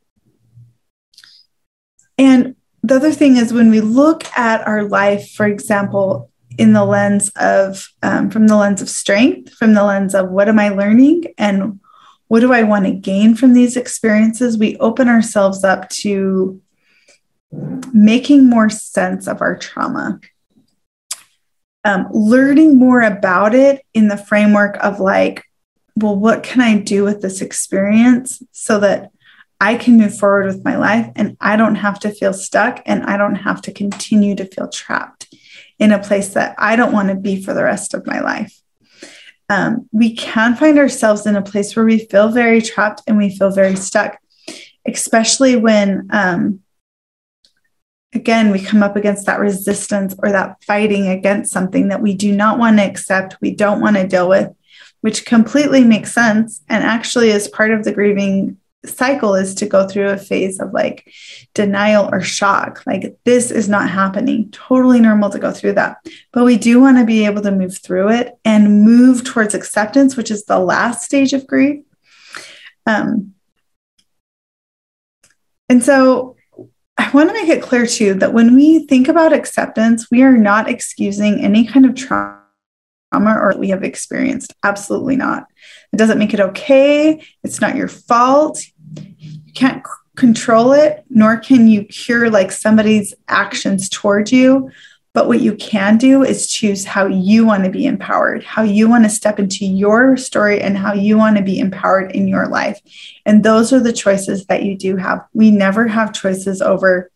and 2.17 2.55
the 2.83 2.95
other 2.95 3.11
thing 3.11 3.35
is 3.35 3.51
when 3.51 3.69
we 3.69 3.81
look 3.81 4.23
at 4.37 4.65
our 4.65 4.83
life, 4.83 5.29
for 5.31 5.45
example, 5.45 6.31
in 6.57 6.71
the 6.71 6.85
lens 6.85 7.29
of 7.35 7.89
um, 8.01 8.29
from 8.29 8.47
the 8.47 8.55
lens 8.55 8.81
of 8.81 8.89
strength, 8.89 9.53
from 9.53 9.73
the 9.73 9.83
lens 9.83 10.15
of 10.15 10.31
what 10.31 10.47
am 10.47 10.57
I 10.57 10.69
learning 10.69 11.25
and 11.37 11.81
what 12.27 12.39
do 12.39 12.51
I 12.53 12.63
want 12.63 12.85
to 12.85 12.91
gain 12.91 13.35
from 13.35 13.53
these 13.53 13.77
experiences, 13.77 14.57
we 14.57 14.77
open 14.77 15.07
ourselves 15.07 15.63
up 15.63 15.89
to 15.89 16.61
making 17.93 18.49
more 18.49 18.69
sense 18.69 19.27
of 19.27 19.41
our 19.41 19.57
trauma. 19.57 20.19
Um, 21.83 22.07
learning 22.11 22.79
more 22.79 23.01
about 23.01 23.53
it 23.53 23.85
in 23.93 24.07
the 24.07 24.17
framework 24.17 24.75
of 24.83 24.99
like, 24.99 25.43
well, 25.95 26.15
what 26.15 26.41
can 26.41 26.61
I 26.61 26.79
do 26.79 27.03
with 27.03 27.21
this 27.21 27.41
experience 27.41 28.41
so 28.51 28.79
that 28.79 29.11
I 29.61 29.75
can 29.75 29.97
move 29.97 30.17
forward 30.17 30.47
with 30.47 30.65
my 30.65 30.75
life 30.75 31.11
and 31.15 31.37
I 31.39 31.55
don't 31.55 31.75
have 31.75 31.99
to 31.99 32.11
feel 32.11 32.33
stuck 32.33 32.81
and 32.85 33.03
I 33.03 33.17
don't 33.17 33.35
have 33.35 33.61
to 33.63 33.71
continue 33.71 34.35
to 34.35 34.45
feel 34.45 34.67
trapped 34.67 35.33
in 35.79 35.91
a 35.91 36.01
place 36.01 36.29
that 36.29 36.55
I 36.57 36.75
don't 36.75 36.91
want 36.91 37.09
to 37.09 37.15
be 37.15 37.41
for 37.41 37.53
the 37.53 37.63
rest 37.63 37.93
of 37.93 38.05
my 38.05 38.19
life. 38.19 38.61
Um, 39.49 39.87
we 39.91 40.15
can 40.15 40.55
find 40.55 40.77
ourselves 40.79 41.25
in 41.25 41.35
a 41.35 41.41
place 41.41 41.75
where 41.75 41.85
we 41.85 41.99
feel 42.07 42.29
very 42.29 42.61
trapped 42.61 43.01
and 43.05 43.17
we 43.17 43.35
feel 43.35 43.51
very 43.51 43.75
stuck, 43.75 44.17
especially 44.87 45.55
when, 45.55 46.07
um, 46.11 46.61
again, 48.13 48.51
we 48.51 48.59
come 48.59 48.81
up 48.81 48.95
against 48.95 49.25
that 49.27 49.39
resistance 49.39 50.15
or 50.19 50.31
that 50.31 50.63
fighting 50.63 51.07
against 51.07 51.51
something 51.51 51.89
that 51.89 52.01
we 52.01 52.15
do 52.15 52.31
not 52.31 52.57
want 52.57 52.77
to 52.77 52.83
accept, 52.83 53.37
we 53.41 53.51
don't 53.51 53.81
want 53.81 53.97
to 53.97 54.07
deal 54.07 54.27
with, 54.27 54.49
which 55.01 55.25
completely 55.25 55.83
makes 55.83 56.11
sense 56.11 56.63
and 56.67 56.83
actually 56.83 57.29
is 57.29 57.47
part 57.47 57.71
of 57.71 57.83
the 57.83 57.91
grieving 57.91 58.57
cycle 58.87 59.35
is 59.35 59.55
to 59.55 59.65
go 59.65 59.87
through 59.87 60.09
a 60.09 60.17
phase 60.17 60.59
of 60.59 60.73
like 60.73 61.11
denial 61.53 62.09
or 62.11 62.21
shock. 62.21 62.83
Like, 62.85 63.17
this 63.23 63.51
is 63.51 63.67
not 63.69 63.89
happening. 63.89 64.51
Totally 64.51 64.99
normal 64.99 65.29
to 65.29 65.39
go 65.39 65.51
through 65.51 65.73
that. 65.73 65.97
But 66.31 66.45
we 66.45 66.57
do 66.57 66.79
want 66.79 66.97
to 66.97 67.05
be 67.05 67.25
able 67.25 67.41
to 67.41 67.51
move 67.51 67.77
through 67.77 68.09
it 68.09 68.33
and 68.45 68.83
move 68.83 69.23
towards 69.23 69.53
acceptance, 69.53 70.15
which 70.15 70.31
is 70.31 70.45
the 70.45 70.59
last 70.59 71.03
stage 71.03 71.33
of 71.33 71.47
grief. 71.47 71.83
Um, 72.85 73.33
and 75.69 75.83
so 75.83 76.35
I 76.97 77.09
want 77.11 77.29
to 77.29 77.33
make 77.33 77.49
it 77.49 77.63
clear 77.63 77.85
too 77.85 78.13
that 78.15 78.33
when 78.33 78.55
we 78.55 78.85
think 78.87 79.07
about 79.07 79.33
acceptance, 79.33 80.09
we 80.09 80.21
are 80.21 80.37
not 80.37 80.69
excusing 80.69 81.41
any 81.41 81.65
kind 81.65 81.85
of 81.85 81.95
trauma 81.95 82.44
or 83.23 83.53
we 83.57 83.69
have 83.69 83.83
experienced. 83.83 84.53
Absolutely 84.63 85.15
not. 85.15 85.45
It 85.93 85.97
doesn't 85.97 86.19
make 86.19 86.33
it 86.33 86.39
okay. 86.39 87.23
It's 87.43 87.61
not 87.61 87.75
your 87.75 87.87
fault 87.87 88.65
You 88.95 89.53
can't 89.53 89.85
c- 89.85 89.91
control 90.15 90.73
it, 90.73 91.03
nor 91.09 91.37
can 91.37 91.67
you 91.67 91.83
cure 91.85 92.29
like 92.29 92.51
somebody's 92.51 93.13
actions 93.27 93.89
towards 93.89 94.31
you. 94.31 94.69
But 95.13 95.27
what 95.27 95.39
you 95.39 95.55
can 95.55 95.97
do 95.97 96.23
is 96.23 96.47
choose 96.47 96.83
how 96.83 97.05
you 97.05 97.45
want 97.45 97.63
to 97.63 97.69
be 97.69 97.85
empowered, 97.85 98.43
how 98.43 98.63
you 98.63 98.89
want 98.89 99.05
to 99.05 99.09
step 99.09 99.39
into 99.39 99.65
your 99.65 100.17
story, 100.17 100.59
and 100.59 100.77
how 100.77 100.91
you 100.93 101.17
want 101.17 101.37
to 101.37 101.43
be 101.43 101.57
empowered 101.57 102.11
in 102.11 102.27
your 102.27 102.47
life. 102.47 102.81
And 103.25 103.41
those 103.41 103.71
are 103.71 103.79
the 103.79 103.93
choices 103.93 104.45
that 104.47 104.63
you 104.63 104.77
do 104.77 104.97
have. 104.97 105.25
We 105.33 105.51
never 105.51 105.87
have 105.87 106.11
choices 106.11 106.61
over 106.61 107.09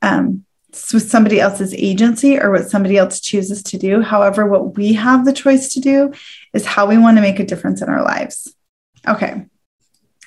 um, 0.00 0.44
with 0.92 1.10
somebody 1.10 1.40
else's 1.40 1.74
agency 1.74 2.38
or 2.38 2.50
what 2.50 2.68
somebody 2.68 2.96
else 2.96 3.20
chooses 3.20 3.62
to 3.62 3.78
do. 3.78 4.02
However, 4.02 4.46
what 4.46 4.76
we 4.76 4.92
have 4.92 5.24
the 5.24 5.32
choice 5.32 5.72
to 5.74 5.80
do 5.80 6.12
is 6.52 6.66
how 6.66 6.86
we 6.86 6.98
want 6.98 7.16
to 7.16 7.22
make 7.22 7.40
a 7.40 7.46
difference 7.46 7.80
in 7.80 7.88
our 7.88 8.02
lives. 8.02 8.54
Okay. 9.06 9.46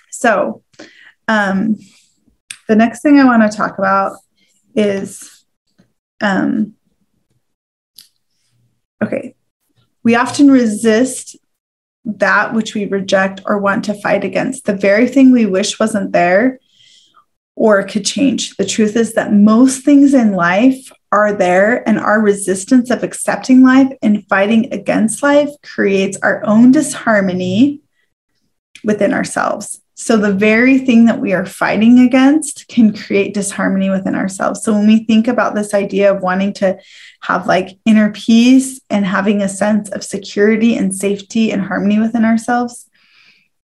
So, 0.10 0.64
um, 1.28 1.78
the 2.68 2.76
next 2.76 3.02
thing 3.02 3.20
I 3.20 3.26
want 3.26 3.50
to 3.50 3.56
talk 3.56 3.78
about 3.78 4.18
is 4.76 5.46
um, 6.22 6.76
okay, 9.04 9.36
we 10.04 10.16
often 10.16 10.50
resist 10.50 11.36
that 12.06 12.54
which 12.54 12.74
we 12.74 12.86
reject 12.86 13.42
or 13.46 13.58
want 13.58 13.86
to 13.86 13.94
fight 13.94 14.24
against. 14.24 14.66
The 14.66 14.76
very 14.76 15.08
thing 15.08 15.32
we 15.32 15.46
wish 15.46 15.80
wasn't 15.80 16.14
there 16.14 16.60
or 17.56 17.84
could 17.84 18.06
change. 18.06 18.56
The 18.58 18.66
truth 18.66 18.96
is 18.96 19.14
that 19.14 19.34
most 19.34 19.84
things 19.84 20.14
in 20.14 20.34
life 20.34 20.92
are 21.12 21.34
there, 21.34 21.88
and 21.88 22.00
our 22.00 22.22
resistance 22.22 22.90
of 22.90 23.04
accepting 23.04 23.64
life 23.64 23.92
and 24.02 24.26
fighting 24.28 24.74
against 24.74 25.22
life 25.22 25.50
creates 25.62 26.18
our 26.24 26.44
own 26.46 26.72
disharmony 26.72 27.82
within 28.84 29.14
ourselves. 29.14 29.82
So, 29.96 30.18
the 30.18 30.34
very 30.34 30.80
thing 30.80 31.06
that 31.06 31.20
we 31.20 31.34
are 31.34 31.46
fighting 31.46 32.00
against 32.00 32.68
can 32.68 32.92
create 32.92 33.36
disharmony 33.36 33.90
within 33.92 34.16
ourselves. 34.16 34.64
So, 34.64 34.74
when 34.74 34.88
we 34.88 35.04
think 35.04 35.28
about 35.28 35.54
this 35.54 35.74
idea 35.76 36.12
of 36.12 36.24
wanting 36.24 36.54
to 36.54 36.80
have 37.22 37.46
like 37.46 37.78
inner 37.86 38.12
peace 38.12 38.80
and 38.90 39.06
having 39.06 39.42
a 39.42 39.50
sense 39.50 39.90
of 39.90 40.04
security 40.04 40.76
and 40.76 40.96
safety 40.96 41.52
and 41.52 41.62
harmony 41.62 42.00
within 42.00 42.26
ourselves, 42.26 42.90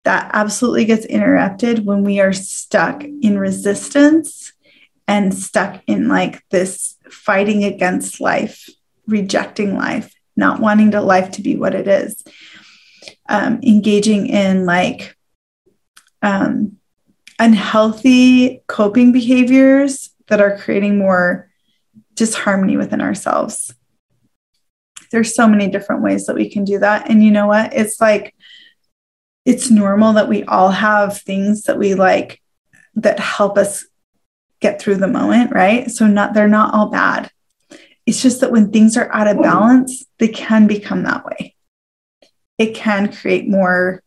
that 0.07 0.31
absolutely 0.35 0.85
gets 0.85 1.05
interrupted 1.05 1.85
when 1.85 2.05
we 2.05 2.21
are 2.21 2.33
stuck 2.33 3.03
in 3.03 3.37
resistance 3.37 4.53
and 5.09 5.35
stuck 5.35 5.83
in 5.89 6.07
like 6.07 6.49
this 6.51 6.97
fighting 7.11 7.65
against 7.65 8.21
life, 8.21 8.69
rejecting 9.09 9.77
life, 9.77 10.15
not 10.37 10.61
wanting 10.61 10.93
to 10.93 11.01
life 11.01 11.33
to 11.33 11.43
be 11.43 11.57
what 11.57 11.75
it 11.75 11.89
is, 11.89 12.23
um, 13.29 13.59
engaging 13.65 14.29
in 14.29 14.65
like 14.65 15.17
um, 16.23 16.77
unhealthy 17.41 18.63
coping 18.69 19.11
behaviors 19.11 20.11
that 20.29 20.41
are 20.41 20.57
creating 20.57 20.99
more 20.99 21.51
disharmony 22.15 22.77
within 22.77 23.01
ourselves. 23.01 23.75
There's 25.11 25.35
so 25.35 25.49
many 25.49 25.69
different 25.69 26.03
ways 26.03 26.27
that 26.27 26.37
we 26.37 26.49
can 26.49 26.63
do 26.63 26.79
that. 26.79 27.11
And 27.11 27.25
you 27.25 27.33
know 27.33 27.49
what? 27.49 27.75
It's 27.75 28.01
like, 28.01 28.37
it's 29.47 29.71
normal 29.71 30.13
that 30.15 30.29
we 30.29 30.43
all 30.45 30.71
have 30.71 31.19
things 31.19 31.63
that 31.63 31.79
we 31.79 31.95
like 31.95 32.43
that 32.97 33.21
help 33.21 33.57
us 33.57 33.87
get 34.61 34.83
through 34.83 34.97
the 34.97 35.07
moment, 35.07 35.53
right? 35.53 35.89
So 35.91 36.07
not 36.07 36.35
they're 36.35 36.49
not 36.49 36.75
all 36.75 36.91
bad. 36.91 37.31
It's 38.05 38.21
just 38.21 38.41
that 38.41 38.53
when 38.53 38.73
things 38.73 38.97
are 38.97 39.13
out 39.13 39.29
of 39.29 39.41
balance, 39.41 40.05
they 40.19 40.29
can 40.29 40.67
become 40.67 41.05
that 41.05 41.25
way. 41.25 41.55
It 42.59 42.75
can 42.75 43.13
create 43.13 43.49
more 43.49 44.03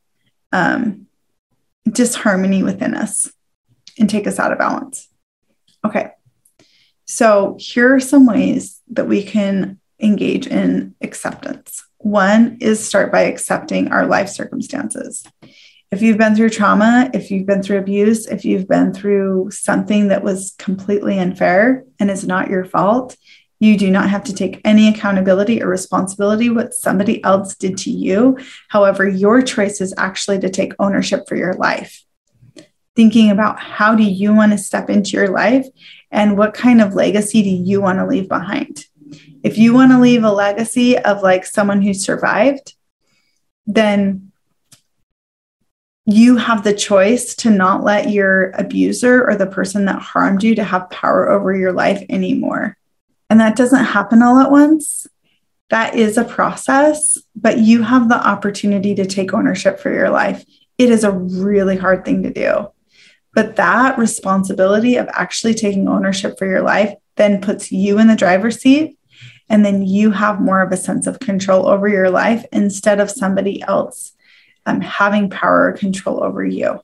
um, 0.51 1.07
disharmony 1.89 2.61
within 2.61 2.93
us 2.93 3.31
and 3.97 4.09
take 4.09 4.27
us 4.27 4.39
out 4.39 4.51
of 4.51 4.57
balance. 4.57 5.07
Okay. 5.85 6.11
So 7.05 7.57
here 7.59 7.95
are 7.95 7.99
some 7.99 8.25
ways 8.25 8.81
that 8.89 9.07
we 9.07 9.23
can 9.23 9.79
engage 10.01 10.47
in 10.47 10.95
acceptance. 11.01 11.85
One 11.97 12.57
is 12.61 12.85
start 12.85 13.11
by 13.11 13.21
accepting 13.21 13.91
our 13.91 14.05
life 14.05 14.29
circumstances 14.29 15.25
if 15.91 16.03
you've 16.03 16.17
been 16.17 16.35
through 16.35 16.51
trauma, 16.51 17.09
if 17.13 17.31
you've 17.31 17.47
been 17.47 17.63
through 17.63 17.79
abuse, 17.79 18.27
if 18.27 18.45
you've 18.45 18.67
been 18.67 18.93
through 18.93 19.49
something 19.51 20.09
that 20.09 20.23
was 20.23 20.53
completely 20.59 21.17
unfair 21.17 21.83
and 21.99 22.11
is 22.11 22.27
not 22.27 22.49
your 22.49 22.63
fault, 22.63 23.17
you 23.59 23.75
do 23.75 23.89
not 23.89 24.09
have 24.09 24.23
to 24.25 24.33
take 24.33 24.61
any 24.63 24.87
accountability 24.87 25.61
or 25.61 25.67
responsibility 25.67 26.49
what 26.49 26.73
somebody 26.73 27.23
else 27.23 27.55
did 27.55 27.77
to 27.79 27.91
you. 27.91 28.37
However, 28.69 29.07
your 29.07 29.41
choice 29.41 29.81
is 29.81 29.93
actually 29.97 30.39
to 30.39 30.49
take 30.49 30.73
ownership 30.79 31.27
for 31.27 31.35
your 31.35 31.53
life. 31.55 32.03
Thinking 32.95 33.31
about 33.31 33.59
how 33.59 33.95
do 33.95 34.03
you 34.03 34.33
want 34.33 34.51
to 34.51 34.57
step 34.57 34.89
into 34.89 35.11
your 35.11 35.29
life 35.29 35.65
and 36.11 36.37
what 36.37 36.53
kind 36.53 36.81
of 36.81 36.93
legacy 36.93 37.41
do 37.41 37.49
you 37.49 37.81
want 37.81 37.97
to 37.99 38.05
leave 38.05 38.29
behind? 38.29 38.85
If 39.43 39.57
you 39.57 39.73
want 39.73 39.91
to 39.91 39.99
leave 39.99 40.23
a 40.23 40.31
legacy 40.31 40.97
of 40.97 41.21
like 41.21 41.45
someone 41.45 41.81
who 41.81 41.93
survived, 41.93 42.73
then 43.65 44.31
you 46.05 46.37
have 46.37 46.63
the 46.63 46.73
choice 46.73 47.35
to 47.35 47.49
not 47.49 47.83
let 47.83 48.09
your 48.09 48.49
abuser 48.51 49.27
or 49.27 49.35
the 49.35 49.45
person 49.45 49.85
that 49.85 50.01
harmed 50.01 50.43
you 50.43 50.55
to 50.55 50.63
have 50.63 50.89
power 50.89 51.29
over 51.29 51.55
your 51.55 51.71
life 51.71 52.03
anymore. 52.09 52.77
And 53.29 53.39
that 53.39 53.55
doesn't 53.55 53.85
happen 53.85 54.23
all 54.23 54.39
at 54.39 54.51
once. 54.51 55.07
That 55.69 55.95
is 55.95 56.17
a 56.17 56.23
process, 56.23 57.19
but 57.35 57.59
you 57.59 57.83
have 57.83 58.09
the 58.09 58.27
opportunity 58.27 58.95
to 58.95 59.05
take 59.05 59.33
ownership 59.33 59.79
for 59.79 59.93
your 59.93 60.09
life. 60.09 60.43
It 60.79 60.89
is 60.89 61.03
a 61.03 61.11
really 61.11 61.77
hard 61.77 62.03
thing 62.03 62.23
to 62.23 62.33
do. 62.33 62.69
But 63.35 63.57
that 63.57 63.99
responsibility 63.99 64.95
of 64.95 65.07
actually 65.09 65.53
taking 65.53 65.87
ownership 65.87 66.39
for 66.39 66.47
your 66.47 66.63
life 66.63 66.95
then 67.17 67.39
puts 67.39 67.71
you 67.71 67.99
in 67.99 68.07
the 68.07 68.15
driver's 68.15 68.59
seat. 68.59 68.97
And 69.49 69.65
then 69.65 69.81
you 69.81 70.11
have 70.11 70.39
more 70.39 70.61
of 70.61 70.71
a 70.71 70.77
sense 70.77 71.07
of 71.07 71.19
control 71.19 71.67
over 71.67 71.87
your 71.87 72.09
life 72.09 72.45
instead 72.51 72.99
of 72.99 73.09
somebody 73.09 73.61
else 73.63 74.13
um, 74.65 74.81
having 74.81 75.29
power 75.29 75.69
or 75.69 75.73
control 75.73 76.23
over 76.23 76.45
you. 76.45 76.81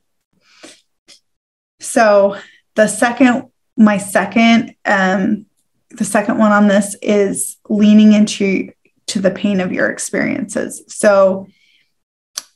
So 1.80 2.38
the 2.76 2.88
second, 2.88 3.52
my 3.78 3.98
second, 3.98 4.76
um, 4.86 5.46
the 5.92 6.06
second 6.06 6.38
one 6.38 6.52
on 6.52 6.68
this 6.68 6.96
is 7.02 7.58
leaning 7.70 8.14
into 8.14 8.72
to 9.08 9.20
the 9.20 9.32
pain 9.32 9.60
of 9.62 9.72
your 9.72 9.90
experiences. 9.90 10.82
So 10.88 11.48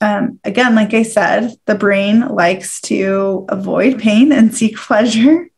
um, 0.01 0.39
again, 0.44 0.75
like 0.75 0.94
I 0.94 1.04
said, 1.04 1.54
the 1.66 1.75
brain 1.75 2.28
likes 2.30 2.82
to 2.82 3.46
avoid 3.50 4.00
pain 4.00 4.32
and 4.32 4.56
seek 4.56 4.78
pleasure. 4.88 5.49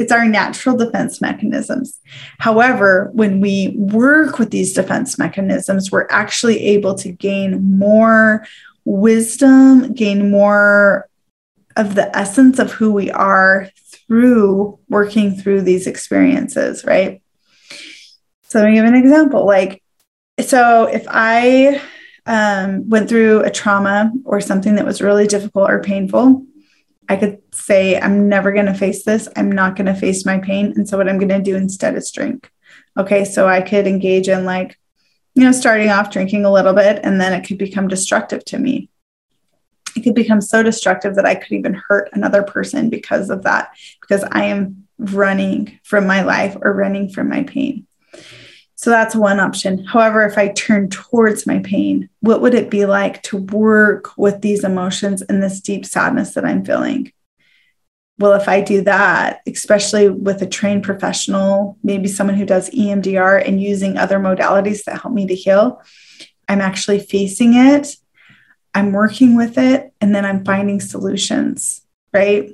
It's 0.00 0.10
our 0.10 0.24
natural 0.24 0.78
defense 0.78 1.20
mechanisms. 1.20 2.00
However, 2.38 3.10
when 3.12 3.38
we 3.40 3.74
work 3.76 4.38
with 4.38 4.50
these 4.50 4.72
defense 4.72 5.18
mechanisms, 5.18 5.92
we're 5.92 6.06
actually 6.08 6.58
able 6.58 6.94
to 6.94 7.12
gain 7.12 7.78
more 7.78 8.46
wisdom, 8.86 9.92
gain 9.92 10.30
more 10.30 11.06
of 11.76 11.96
the 11.96 12.16
essence 12.16 12.58
of 12.58 12.72
who 12.72 12.90
we 12.92 13.10
are 13.10 13.68
through 14.08 14.78
working 14.88 15.36
through 15.36 15.60
these 15.60 15.86
experiences, 15.86 16.82
right? 16.82 17.20
So, 18.44 18.60
let 18.60 18.70
me 18.70 18.76
give 18.76 18.86
an 18.86 18.94
example. 18.94 19.44
Like, 19.44 19.82
so 20.40 20.86
if 20.86 21.04
I 21.10 21.82
um, 22.24 22.88
went 22.88 23.10
through 23.10 23.42
a 23.42 23.50
trauma 23.50 24.12
or 24.24 24.40
something 24.40 24.76
that 24.76 24.86
was 24.86 25.02
really 25.02 25.26
difficult 25.26 25.68
or 25.68 25.82
painful, 25.82 26.46
I 27.10 27.16
could 27.16 27.38
say, 27.52 28.00
I'm 28.00 28.28
never 28.28 28.52
going 28.52 28.66
to 28.66 28.74
face 28.74 29.04
this. 29.04 29.28
I'm 29.36 29.52
not 29.52 29.76
going 29.76 29.86
to 29.86 29.94
face 29.94 30.24
my 30.24 30.38
pain. 30.38 30.72
And 30.76 30.88
so, 30.88 30.96
what 30.96 31.08
I'm 31.08 31.18
going 31.18 31.28
to 31.28 31.42
do 31.42 31.56
instead 31.56 31.96
is 31.96 32.10
drink. 32.10 32.50
Okay. 32.96 33.24
So, 33.24 33.48
I 33.48 33.60
could 33.60 33.86
engage 33.86 34.28
in 34.28 34.44
like 34.44 34.78
you 35.34 35.44
know, 35.44 35.52
starting 35.52 35.88
off 35.90 36.10
drinking 36.10 36.44
a 36.44 36.52
little 36.52 36.72
bit 36.72 37.00
and 37.02 37.20
then 37.20 37.32
it 37.32 37.46
could 37.46 37.58
become 37.58 37.88
destructive 37.88 38.44
to 38.46 38.58
me. 38.58 38.90
It 39.96 40.02
could 40.02 40.14
become 40.14 40.40
so 40.40 40.62
destructive 40.62 41.16
that 41.16 41.26
I 41.26 41.34
could 41.34 41.52
even 41.52 41.80
hurt 41.88 42.10
another 42.12 42.42
person 42.42 42.90
because 42.90 43.30
of 43.30 43.42
that, 43.42 43.70
because 44.00 44.24
I 44.30 44.44
am 44.44 44.86
running 44.98 45.78
from 45.82 46.06
my 46.06 46.22
life 46.22 46.56
or 46.60 46.72
running 46.72 47.10
from 47.10 47.28
my 47.28 47.42
pain. 47.42 47.86
So 48.80 48.90
that's 48.90 49.14
one 49.14 49.40
option. 49.40 49.84
However, 49.84 50.22
if 50.22 50.38
I 50.38 50.48
turn 50.48 50.88
towards 50.88 51.46
my 51.46 51.58
pain, 51.58 52.08
what 52.20 52.40
would 52.40 52.54
it 52.54 52.70
be 52.70 52.86
like 52.86 53.22
to 53.24 53.36
work 53.36 54.16
with 54.16 54.40
these 54.40 54.64
emotions 54.64 55.20
and 55.22 55.42
this 55.42 55.60
deep 55.60 55.84
sadness 55.84 56.34
that 56.34 56.46
I'm 56.46 56.64
feeling? 56.64 57.12
well, 58.20 58.34
if 58.34 58.48
I 58.48 58.60
do 58.60 58.82
that, 58.82 59.40
especially 59.46 60.10
with 60.10 60.42
a 60.42 60.46
trained 60.46 60.82
professional, 60.82 61.78
maybe 61.82 62.06
someone 62.06 62.36
who 62.36 62.44
does 62.44 62.68
EMDR 62.68 63.48
and 63.48 63.62
using 63.62 63.96
other 63.96 64.18
modalities 64.18 64.84
that 64.84 65.00
help 65.00 65.14
me 65.14 65.26
to 65.26 65.34
heal, 65.34 65.82
I'm 66.46 66.60
actually 66.60 67.00
facing 67.00 67.54
it, 67.54 67.96
I'm 68.74 68.92
working 68.92 69.38
with 69.38 69.56
it, 69.56 69.94
and 70.02 70.14
then 70.14 70.26
I'm 70.26 70.44
finding 70.44 70.80
solutions, 70.80 71.80
right? 72.12 72.50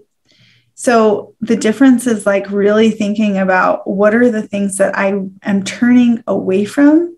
So 0.78 1.34
the 1.40 1.56
difference 1.56 2.06
is 2.06 2.26
like 2.26 2.50
really 2.50 2.90
thinking 2.90 3.38
about 3.38 3.88
what 3.88 4.14
are 4.14 4.30
the 4.30 4.46
things 4.46 4.76
that 4.76 4.96
I 4.96 5.06
am 5.42 5.64
turning 5.64 6.22
away 6.26 6.66
from 6.66 7.16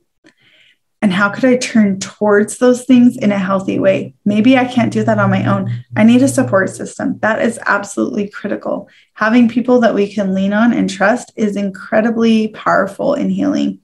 and 1.03 1.13
how 1.13 1.29
could 1.29 1.45
I 1.45 1.57
turn 1.57 1.99
towards 1.99 2.59
those 2.59 2.85
things 2.85 3.17
in 3.17 3.33
a 3.33 3.39
healthy 3.39 3.81
way? 3.81 4.15
Maybe 4.25 4.57
I 4.57 4.65
can't 4.65 4.93
do 4.93 5.03
that 5.03 5.19
on 5.19 5.31
my 5.31 5.45
own. 5.45 5.85
I 5.97 6.05
need 6.05 6.23
a 6.23 6.29
support 6.29 6.71
system. 6.71 7.19
That 7.19 7.43
is 7.43 7.59
absolutely 7.67 8.29
critical. 8.29 8.89
Having 9.15 9.49
people 9.49 9.81
that 9.81 9.95
we 9.95 10.13
can 10.13 10.35
lean 10.35 10.53
on 10.53 10.73
and 10.73 10.89
trust 10.89 11.33
is 11.35 11.57
incredibly 11.57 12.49
powerful 12.49 13.15
in 13.15 13.29
healing. 13.29 13.81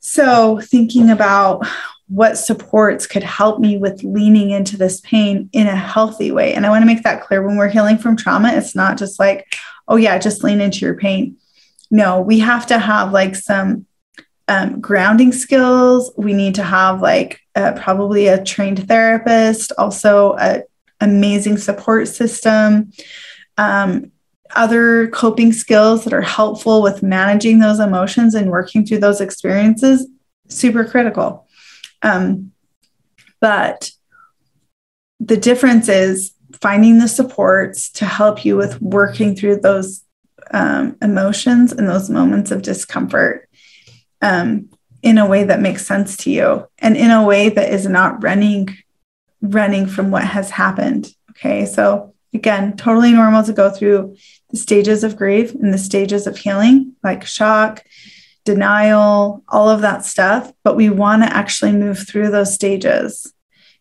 So, 0.00 0.58
thinking 0.60 1.10
about 1.10 1.66
what 2.08 2.36
supports 2.36 3.06
could 3.06 3.22
help 3.22 3.58
me 3.58 3.78
with 3.78 4.04
leaning 4.04 4.50
into 4.50 4.76
this 4.76 5.00
pain 5.00 5.48
in 5.52 5.66
a 5.66 5.76
healthy 5.76 6.30
way. 6.30 6.54
And 6.54 6.66
I 6.66 6.70
want 6.70 6.82
to 6.82 6.86
make 6.86 7.02
that 7.04 7.22
clear 7.22 7.46
when 7.46 7.56
we're 7.56 7.68
healing 7.68 7.98
from 7.98 8.16
trauma, 8.16 8.52
it's 8.52 8.74
not 8.74 8.98
just 8.98 9.18
like, 9.18 9.46
oh, 9.88 9.96
yeah, 9.96 10.18
just 10.18 10.44
lean 10.44 10.60
into 10.60 10.84
your 10.84 10.94
pain. 10.94 11.36
No, 11.90 12.20
we 12.20 12.38
have 12.40 12.66
to 12.66 12.78
have 12.78 13.12
like 13.12 13.34
some 13.34 13.86
um, 14.48 14.80
grounding 14.80 15.32
skills. 15.32 16.12
We 16.16 16.32
need 16.34 16.54
to 16.56 16.62
have 16.62 17.00
like 17.00 17.40
uh, 17.54 17.72
probably 17.72 18.26
a 18.26 18.42
trained 18.42 18.86
therapist, 18.88 19.72
also 19.78 20.34
an 20.34 20.64
amazing 21.00 21.58
support 21.58 22.08
system, 22.08 22.92
um, 23.56 24.10
other 24.54 25.08
coping 25.08 25.52
skills 25.52 26.04
that 26.04 26.12
are 26.12 26.20
helpful 26.20 26.82
with 26.82 27.02
managing 27.02 27.58
those 27.58 27.80
emotions 27.80 28.34
and 28.34 28.50
working 28.50 28.84
through 28.84 28.98
those 28.98 29.20
experiences. 29.20 30.06
Super 30.48 30.84
critical. 30.84 31.46
Um, 32.02 32.52
but 33.40 33.90
the 35.20 35.36
difference 35.36 35.88
is 35.88 36.32
finding 36.60 36.98
the 36.98 37.08
supports 37.08 37.90
to 37.90 38.04
help 38.04 38.44
you 38.44 38.56
with 38.56 38.80
working 38.82 39.34
through 39.34 39.56
those 39.56 40.04
um, 40.52 40.96
emotions 41.00 41.72
and 41.72 41.88
those 41.88 42.10
moments 42.10 42.50
of 42.50 42.62
discomfort 42.62 43.48
um, 44.20 44.68
in 45.02 45.18
a 45.18 45.26
way 45.26 45.44
that 45.44 45.60
makes 45.60 45.86
sense 45.86 46.16
to 46.18 46.30
you 46.30 46.66
and 46.78 46.96
in 46.96 47.10
a 47.10 47.24
way 47.24 47.48
that 47.48 47.72
is 47.72 47.86
not 47.86 48.22
running 48.22 48.76
running 49.40 49.86
from 49.86 50.12
what 50.12 50.22
has 50.22 50.50
happened. 50.50 51.12
Okay. 51.30 51.66
So 51.66 52.14
again 52.32 52.76
totally 52.76 53.12
normal 53.12 53.42
to 53.42 53.52
go 53.52 53.70
through 53.70 54.16
the 54.50 54.56
stages 54.56 55.02
of 55.02 55.16
grief 55.16 55.54
and 55.54 55.74
the 55.74 55.78
stages 55.78 56.26
of 56.26 56.36
healing 56.36 56.94
like 57.02 57.26
shock 57.26 57.82
denial 58.44 59.42
all 59.48 59.68
of 59.68 59.82
that 59.82 60.04
stuff 60.04 60.52
but 60.64 60.76
we 60.76 60.90
want 60.90 61.22
to 61.22 61.36
actually 61.36 61.72
move 61.72 62.06
through 62.06 62.30
those 62.30 62.54
stages. 62.54 63.32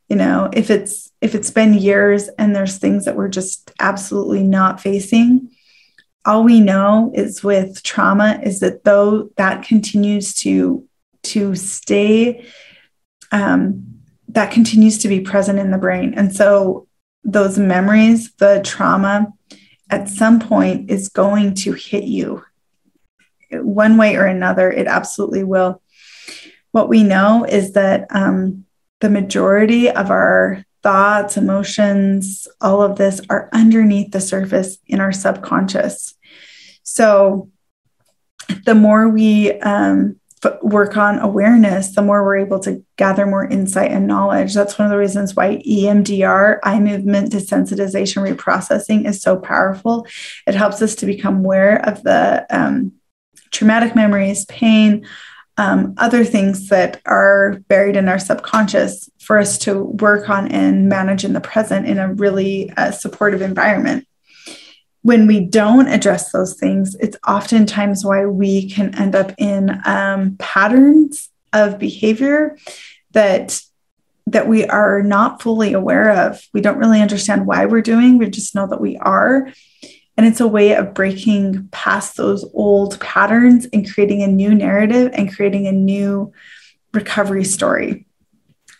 You 0.09 0.17
know 0.17 0.49
if 0.53 0.69
it's 0.69 1.11
if 1.21 1.35
it's 1.35 1.51
been 1.51 1.73
years 1.73 2.29
and 2.37 2.55
there's 2.55 2.77
things 2.77 3.05
that 3.05 3.15
we're 3.15 3.29
just 3.29 3.71
absolutely 3.79 4.43
not 4.43 4.81
facing 4.81 5.49
all 6.25 6.43
we 6.43 6.59
know 6.59 7.11
is 7.15 7.43
with 7.43 7.81
trauma 7.83 8.39
is 8.43 8.59
that 8.59 8.83
though 8.83 9.29
that 9.37 9.63
continues 9.63 10.33
to 10.35 10.87
to 11.23 11.55
stay 11.55 12.45
um, 13.31 14.01
that 14.27 14.51
continues 14.51 14.97
to 14.99 15.07
be 15.07 15.21
present 15.21 15.59
in 15.59 15.71
the 15.71 15.77
brain. 15.77 16.13
And 16.15 16.33
so 16.35 16.87
those 17.23 17.57
memories 17.57 18.33
the 18.35 18.61
trauma 18.63 19.31
at 19.89 20.09
some 20.09 20.39
point 20.39 20.89
is 20.89 21.09
going 21.09 21.53
to 21.53 21.73
hit 21.73 22.03
you 22.03 22.43
one 23.53 23.97
way 23.97 24.15
or 24.15 24.25
another 24.25 24.71
it 24.71 24.87
absolutely 24.87 25.43
will 25.43 25.81
what 26.71 26.89
we 26.89 27.03
know 27.03 27.45
is 27.45 27.73
that 27.73 28.07
um, 28.09 28.65
the 29.01 29.09
majority 29.09 29.89
of 29.89 30.09
our 30.09 30.65
thoughts, 30.83 31.37
emotions, 31.37 32.47
all 32.59 32.81
of 32.81 32.97
this 32.97 33.21
are 33.29 33.49
underneath 33.53 34.11
the 34.11 34.21
surface 34.21 34.77
in 34.87 34.99
our 34.99 35.11
subconscious. 35.11 36.15
So 36.83 37.49
the 38.65 38.73
more 38.73 39.09
we 39.09 39.51
um, 39.59 40.19
f- 40.43 40.61
work 40.63 40.97
on 40.97 41.19
awareness, 41.19 41.93
the 41.93 42.01
more 42.01 42.23
we're 42.23 42.37
able 42.37 42.59
to 42.61 42.83
gather 42.95 43.25
more 43.25 43.45
insight 43.45 43.91
and 43.91 44.07
knowledge. 44.07 44.53
That's 44.53 44.79
one 44.79 44.87
of 44.87 44.91
the 44.91 44.97
reasons 44.97 45.35
why 45.35 45.57
EMDR, 45.57 46.59
eye 46.63 46.79
movement 46.79 47.31
desensitization 47.31 48.27
reprocessing, 48.27 49.07
is 49.07 49.21
so 49.21 49.37
powerful. 49.37 50.07
It 50.47 50.55
helps 50.55 50.81
us 50.81 50.95
to 50.95 51.05
become 51.05 51.37
aware 51.37 51.77
of 51.87 52.01
the 52.03 52.45
um, 52.49 52.93
traumatic 53.51 53.95
memories, 53.95 54.45
pain, 54.45 55.05
um, 55.57 55.93
other 55.97 56.23
things 56.23 56.69
that 56.69 57.01
are 57.05 57.59
buried 57.67 57.95
in 57.95 58.07
our 58.07 58.19
subconscious 58.19 59.09
for 59.19 59.37
us 59.37 59.57
to 59.59 59.83
work 59.83 60.29
on 60.29 60.47
and 60.47 60.89
manage 60.89 61.23
in 61.23 61.33
the 61.33 61.41
present 61.41 61.85
in 61.87 61.99
a 61.99 62.13
really 62.13 62.71
uh, 62.77 62.91
supportive 62.91 63.41
environment. 63.41 64.07
When 65.03 65.27
we 65.27 65.39
don't 65.41 65.87
address 65.87 66.31
those 66.31 66.55
things, 66.55 66.95
it's 66.95 67.17
oftentimes 67.27 68.05
why 68.05 68.25
we 68.25 68.69
can 68.69 68.95
end 68.95 69.15
up 69.15 69.33
in 69.37 69.81
um, 69.85 70.35
patterns 70.37 71.29
of 71.53 71.77
behavior 71.79 72.57
that 73.11 73.61
that 74.27 74.47
we 74.47 74.65
are 74.65 75.01
not 75.03 75.41
fully 75.41 75.73
aware 75.73 76.09
of. 76.27 76.41
We 76.53 76.61
don't 76.61 76.77
really 76.77 77.01
understand 77.01 77.45
why 77.45 77.65
we're 77.65 77.81
doing. 77.81 78.17
We 78.17 78.29
just 78.29 78.55
know 78.55 78.67
that 78.67 78.79
we 78.79 78.95
are. 78.97 79.51
And 80.17 80.25
it's 80.25 80.41
a 80.41 80.47
way 80.47 80.75
of 80.75 80.93
breaking 80.93 81.69
past 81.71 82.17
those 82.17 82.45
old 82.53 82.99
patterns 82.99 83.65
and 83.73 83.91
creating 83.91 84.21
a 84.23 84.27
new 84.27 84.53
narrative 84.53 85.11
and 85.13 85.33
creating 85.33 85.67
a 85.67 85.71
new 85.71 86.31
recovery 86.93 87.43
story. 87.43 88.05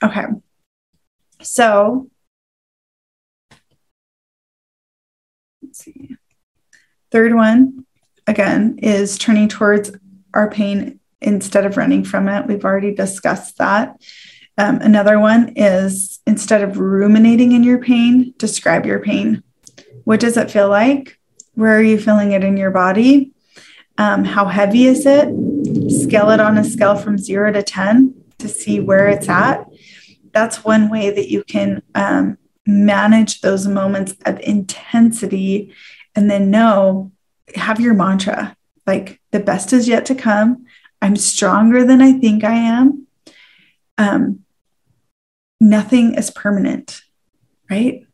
Okay. 0.04 0.26
So 1.42 2.10
let's 5.64 5.84
see. 5.84 6.16
Third 7.12 7.34
one, 7.34 7.86
again, 8.28 8.80
is 8.82 9.18
turning 9.18 9.48
towards 9.48 9.92
our 10.34 10.50
pain 10.50 11.00
instead 11.22 11.66
of 11.66 11.78
running 11.78 12.04
from 12.04 12.28
it. 12.28 12.48
We've 12.48 12.66
already 12.66 12.94
discussed 12.94 13.58
that. 13.58 14.02
Um, 14.58 14.78
another 14.82 15.20
one 15.20 15.54
is 15.56 16.20
instead 16.28 16.62
of 16.62 16.78
ruminating 16.78 17.54
in 17.54 17.64
your 17.64 17.80
pain, 17.80 18.34
describe 18.38 18.86
your 18.86 19.00
pain. 19.00 19.44
What 20.04 20.20
does 20.20 20.38
it 20.38 20.52
feel 20.52 20.70
like? 20.70 21.18
Where 21.54 21.78
are 21.78 21.84
you 21.84 22.00
feeling 22.00 22.32
it 22.32 22.44
in 22.44 22.58
your 22.58 22.72
body? 22.72 23.32
Um, 23.98 24.24
how 24.24 24.46
heavy 24.46 24.86
is 24.86 25.06
it? 25.06 25.30
Scale 25.92 26.32
it 26.32 26.40
on 26.40 26.58
a 26.58 26.64
scale 26.64 26.96
from 26.96 27.18
zero 27.18 27.52
to 27.52 27.62
10 27.62 28.14
to 28.40 28.48
see 28.48 28.80
where 28.80 29.08
it's 29.08 29.30
at. 29.30 29.66
That's 30.32 30.64
one 30.64 30.90
way 30.90 31.12
that 31.12 31.30
you 31.30 31.44
can 31.44 31.84
um, 31.94 32.38
manage 32.66 33.42
those 33.42 33.68
moments 33.68 34.16
of 34.26 34.40
intensity 34.40 35.74
and 36.16 36.32
then 36.32 36.50
know, 36.50 37.12
have 37.56 37.80
your 37.80 37.94
mantra 37.94 38.56
like 38.88 39.20
the 39.32 39.40
best 39.40 39.74
is 39.74 39.88
yet 39.88 40.06
to 40.08 40.16
come. 40.16 40.66
I'm 41.02 41.16
stronger 41.16 41.86
than 41.86 42.02
I 42.02 42.14
think 42.14 42.44
I 42.44 42.56
am. 42.56 43.08
Um, 43.98 44.42
nothing 45.60 46.16
is 46.16 46.32
permanent, 46.32 47.02
right? 47.70 48.06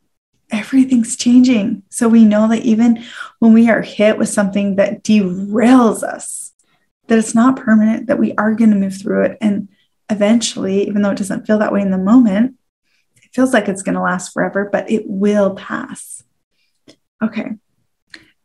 Everything's 0.51 1.15
changing. 1.15 1.83
So 1.89 2.07
we 2.07 2.25
know 2.25 2.47
that 2.49 2.63
even 2.63 3.03
when 3.39 3.53
we 3.53 3.69
are 3.69 3.81
hit 3.81 4.17
with 4.17 4.29
something 4.29 4.75
that 4.77 5.03
derails 5.03 6.03
us, 6.03 6.53
that 7.07 7.19
it's 7.19 7.35
not 7.35 7.57
permanent, 7.57 8.07
that 8.07 8.19
we 8.19 8.33
are 8.35 8.53
going 8.53 8.71
to 8.71 8.75
move 8.75 8.99
through 8.99 9.23
it. 9.23 9.37
And 9.41 9.69
eventually, 10.09 10.87
even 10.87 11.01
though 11.01 11.11
it 11.11 11.17
doesn't 11.17 11.45
feel 11.45 11.59
that 11.59 11.73
way 11.73 11.81
in 11.81 11.91
the 11.91 11.97
moment, 11.97 12.55
it 13.23 13.29
feels 13.33 13.53
like 13.53 13.67
it's 13.67 13.83
going 13.83 13.95
to 13.95 14.01
last 14.01 14.33
forever, 14.33 14.69
but 14.71 14.89
it 14.89 15.03
will 15.05 15.55
pass. 15.55 16.23
Okay. 17.21 17.51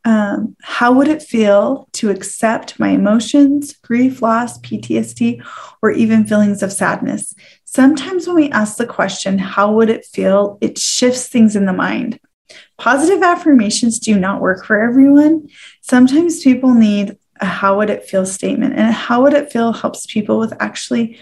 Um, 0.05 0.55
how 0.61 0.91
would 0.93 1.07
it 1.07 1.21
feel 1.21 1.87
to 1.93 2.09
accept 2.09 2.79
my 2.79 2.89
emotions, 2.89 3.73
grief, 3.77 4.21
loss, 4.21 4.59
PTSD, 4.59 5.41
or 5.81 5.91
even 5.91 6.25
feelings 6.25 6.61
of 6.61 6.73
sadness? 6.73 7.33
Sometimes 7.63 8.27
when 8.27 8.35
we 8.35 8.51
ask 8.51 8.77
the 8.77 8.85
question, 8.85 9.37
how 9.37 9.73
would 9.73 9.89
it 9.89 10.05
feel? 10.05 10.57
It 10.61 10.77
shifts 10.77 11.27
things 11.27 11.55
in 11.55 11.65
the 11.65 11.73
mind. 11.73 12.19
Positive 12.77 13.23
affirmations 13.23 13.99
do 13.99 14.19
not 14.19 14.41
work 14.41 14.65
for 14.65 14.81
everyone. 14.81 15.47
Sometimes 15.81 16.43
people 16.43 16.73
need 16.73 17.17
a 17.39 17.45
how 17.45 17.77
would 17.77 17.89
it 17.89 18.05
feel 18.05 18.25
statement, 18.25 18.75
and 18.75 18.93
how 18.93 19.23
would 19.23 19.33
it 19.33 19.51
feel 19.51 19.73
helps 19.73 20.05
people 20.05 20.37
with 20.37 20.53
actually 20.59 21.19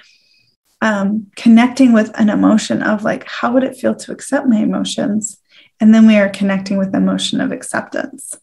um, 0.82 1.28
connecting 1.36 1.94
with 1.94 2.12
an 2.20 2.30
emotion 2.30 2.82
of 2.82 3.04
like, 3.04 3.26
how 3.26 3.54
would 3.54 3.64
it 3.64 3.78
feel 3.78 3.96
to 3.96 4.12
accept 4.12 4.48
my 4.48 4.58
emotions? 4.58 5.38
And 5.80 5.94
then 5.94 6.08
we 6.08 6.18
are 6.18 6.30
connecting 6.30 6.78
with 6.78 6.96
emotion 6.96 7.40
of 7.40 7.52
acceptance. 7.52 8.36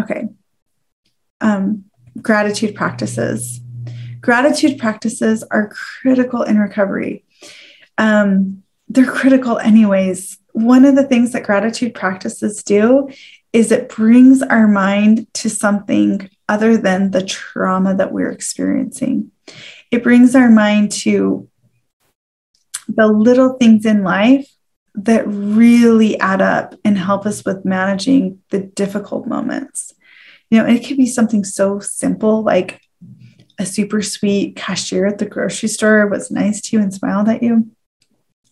Okay. 0.00 0.28
Um, 1.40 1.84
gratitude 2.20 2.74
practices. 2.74 3.60
Gratitude 4.20 4.78
practices 4.78 5.42
are 5.50 5.68
critical 5.68 6.42
in 6.42 6.58
recovery. 6.58 7.24
Um, 7.98 8.62
they're 8.88 9.10
critical, 9.10 9.58
anyways. 9.58 10.38
One 10.52 10.84
of 10.84 10.96
the 10.96 11.04
things 11.04 11.32
that 11.32 11.44
gratitude 11.44 11.94
practices 11.94 12.62
do 12.62 13.08
is 13.52 13.72
it 13.72 13.88
brings 13.88 14.42
our 14.42 14.66
mind 14.66 15.26
to 15.34 15.50
something 15.50 16.28
other 16.48 16.76
than 16.76 17.10
the 17.10 17.24
trauma 17.24 17.94
that 17.94 18.12
we're 18.12 18.30
experiencing. 18.30 19.30
It 19.90 20.02
brings 20.02 20.34
our 20.34 20.50
mind 20.50 20.92
to 20.92 21.48
the 22.88 23.06
little 23.06 23.54
things 23.54 23.86
in 23.86 24.02
life 24.02 24.48
that 24.94 25.24
really 25.26 26.18
add 26.18 26.40
up 26.40 26.74
and 26.84 26.98
help 26.98 27.26
us 27.26 27.44
with 27.44 27.64
managing 27.64 28.40
the 28.50 28.60
difficult 28.60 29.26
moments. 29.26 29.94
You 30.50 30.58
know, 30.58 30.66
it 30.66 30.86
could 30.86 30.96
be 30.96 31.06
something 31.06 31.44
so 31.44 31.78
simple 31.78 32.42
like 32.42 32.80
a 33.58 33.66
super 33.66 34.02
sweet 34.02 34.56
cashier 34.56 35.06
at 35.06 35.18
the 35.18 35.26
grocery 35.26 35.68
store 35.68 36.06
was 36.06 36.30
nice 36.30 36.60
to 36.62 36.76
you 36.76 36.82
and 36.82 36.92
smiled 36.92 37.28
at 37.28 37.42
you. 37.42 37.70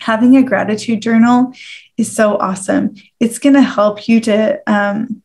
Having 0.01 0.37
a 0.37 0.43
gratitude 0.43 1.03
journal 1.03 1.53
is 1.97 2.15
so 2.15 2.37
awesome. 2.37 2.95
It's 3.19 3.39
going 3.39 3.55
to 3.55 3.63
help 3.63 4.07
you 4.07 4.21
to 4.21 4.61
um, 4.71 5.23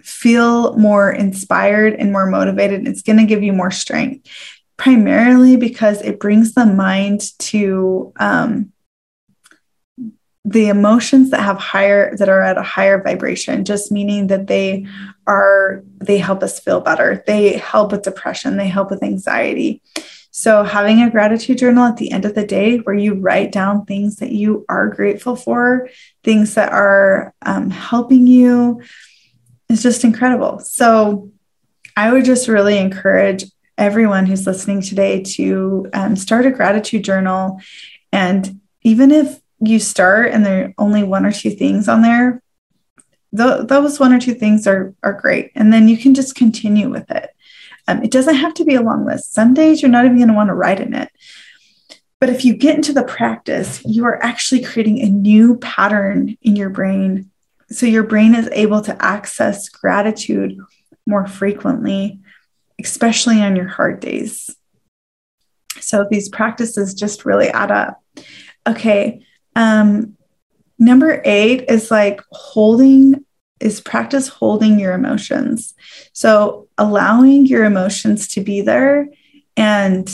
feel 0.00 0.76
more 0.76 1.12
inspired 1.12 1.94
and 1.94 2.12
more 2.12 2.26
motivated. 2.26 2.86
It's 2.86 3.02
going 3.02 3.18
to 3.18 3.26
give 3.26 3.42
you 3.42 3.52
more 3.52 3.70
strength, 3.70 4.28
primarily 4.76 5.56
because 5.56 6.00
it 6.02 6.20
brings 6.20 6.54
the 6.54 6.64
mind 6.64 7.36
to 7.40 8.12
um, 8.20 8.72
the 10.44 10.68
emotions 10.68 11.30
that 11.30 11.40
have 11.40 11.58
higher 11.58 12.14
that 12.16 12.28
are 12.28 12.42
at 12.42 12.58
a 12.58 12.62
higher 12.62 13.02
vibration 13.02 13.64
just 13.64 13.90
meaning 13.90 14.26
that 14.26 14.46
they 14.46 14.86
are 15.26 15.82
they 15.98 16.18
help 16.18 16.42
us 16.42 16.60
feel 16.60 16.80
better. 16.80 17.24
They 17.26 17.56
help 17.56 17.92
with 17.92 18.02
depression. 18.02 18.56
They 18.56 18.68
help 18.68 18.90
with 18.90 19.02
anxiety. 19.02 19.80
So 20.30 20.64
having 20.64 21.00
a 21.00 21.10
gratitude 21.10 21.58
journal 21.58 21.84
at 21.84 21.96
the 21.96 22.10
end 22.10 22.24
of 22.24 22.34
the 22.34 22.44
day 22.44 22.78
where 22.78 22.94
you 22.94 23.14
write 23.14 23.52
down 23.52 23.84
things 23.84 24.16
that 24.16 24.32
you 24.32 24.66
are 24.68 24.88
grateful 24.88 25.36
for 25.36 25.88
things 26.24 26.54
that 26.54 26.72
are 26.72 27.32
um, 27.42 27.70
helping 27.70 28.26
you 28.26 28.82
is 29.68 29.82
just 29.82 30.04
incredible. 30.04 30.58
So 30.58 31.30
i 31.96 32.12
would 32.12 32.24
just 32.24 32.48
really 32.48 32.76
encourage 32.76 33.44
everyone 33.78 34.26
who's 34.26 34.46
listening 34.46 34.80
today 34.80 35.22
to 35.22 35.88
um, 35.92 36.16
start 36.16 36.46
a 36.46 36.50
gratitude 36.50 37.04
journal. 37.04 37.60
And 38.12 38.60
even 38.82 39.10
if 39.10 39.40
you 39.66 39.78
start 39.78 40.32
and 40.32 40.44
there 40.44 40.66
are 40.66 40.74
only 40.78 41.02
one 41.02 41.26
or 41.26 41.32
two 41.32 41.50
things 41.50 41.88
on 41.88 42.02
there, 42.02 42.42
th- 43.36 43.66
those 43.66 44.00
one 44.00 44.12
or 44.12 44.20
two 44.20 44.34
things 44.34 44.66
are, 44.66 44.94
are 45.02 45.12
great. 45.12 45.50
And 45.54 45.72
then 45.72 45.88
you 45.88 45.96
can 45.96 46.14
just 46.14 46.34
continue 46.34 46.88
with 46.88 47.10
it. 47.10 47.30
Um, 47.86 48.02
it 48.02 48.10
doesn't 48.10 48.36
have 48.36 48.54
to 48.54 48.64
be 48.64 48.74
a 48.74 48.82
long 48.82 49.04
list. 49.04 49.34
Some 49.34 49.54
days 49.54 49.82
you're 49.82 49.90
not 49.90 50.04
even 50.04 50.16
going 50.16 50.28
to 50.28 50.34
want 50.34 50.48
to 50.48 50.54
write 50.54 50.80
in 50.80 50.94
it. 50.94 51.10
But 52.20 52.30
if 52.30 52.44
you 52.44 52.54
get 52.54 52.76
into 52.76 52.92
the 52.92 53.02
practice, 53.02 53.82
you 53.84 54.06
are 54.06 54.22
actually 54.22 54.62
creating 54.62 55.00
a 55.00 55.10
new 55.10 55.58
pattern 55.58 56.38
in 56.40 56.56
your 56.56 56.70
brain. 56.70 57.30
So 57.70 57.84
your 57.86 58.04
brain 58.04 58.34
is 58.34 58.48
able 58.52 58.80
to 58.82 59.04
access 59.04 59.68
gratitude 59.68 60.58
more 61.06 61.26
frequently, 61.26 62.20
especially 62.82 63.42
on 63.42 63.56
your 63.56 63.68
hard 63.68 64.00
days. 64.00 64.48
So 65.80 66.06
these 66.10 66.30
practices 66.30 66.94
just 66.94 67.26
really 67.26 67.48
add 67.48 67.70
up. 67.70 68.02
Okay. 68.66 69.26
Um, 69.56 70.16
number 70.78 71.22
eight 71.24 71.64
is 71.68 71.90
like 71.90 72.20
holding 72.30 73.24
is 73.60 73.80
practice 73.80 74.28
holding 74.28 74.78
your 74.78 74.92
emotions. 74.92 75.74
So 76.12 76.68
allowing 76.76 77.46
your 77.46 77.64
emotions 77.64 78.28
to 78.28 78.40
be 78.40 78.60
there 78.60 79.08
and 79.56 80.10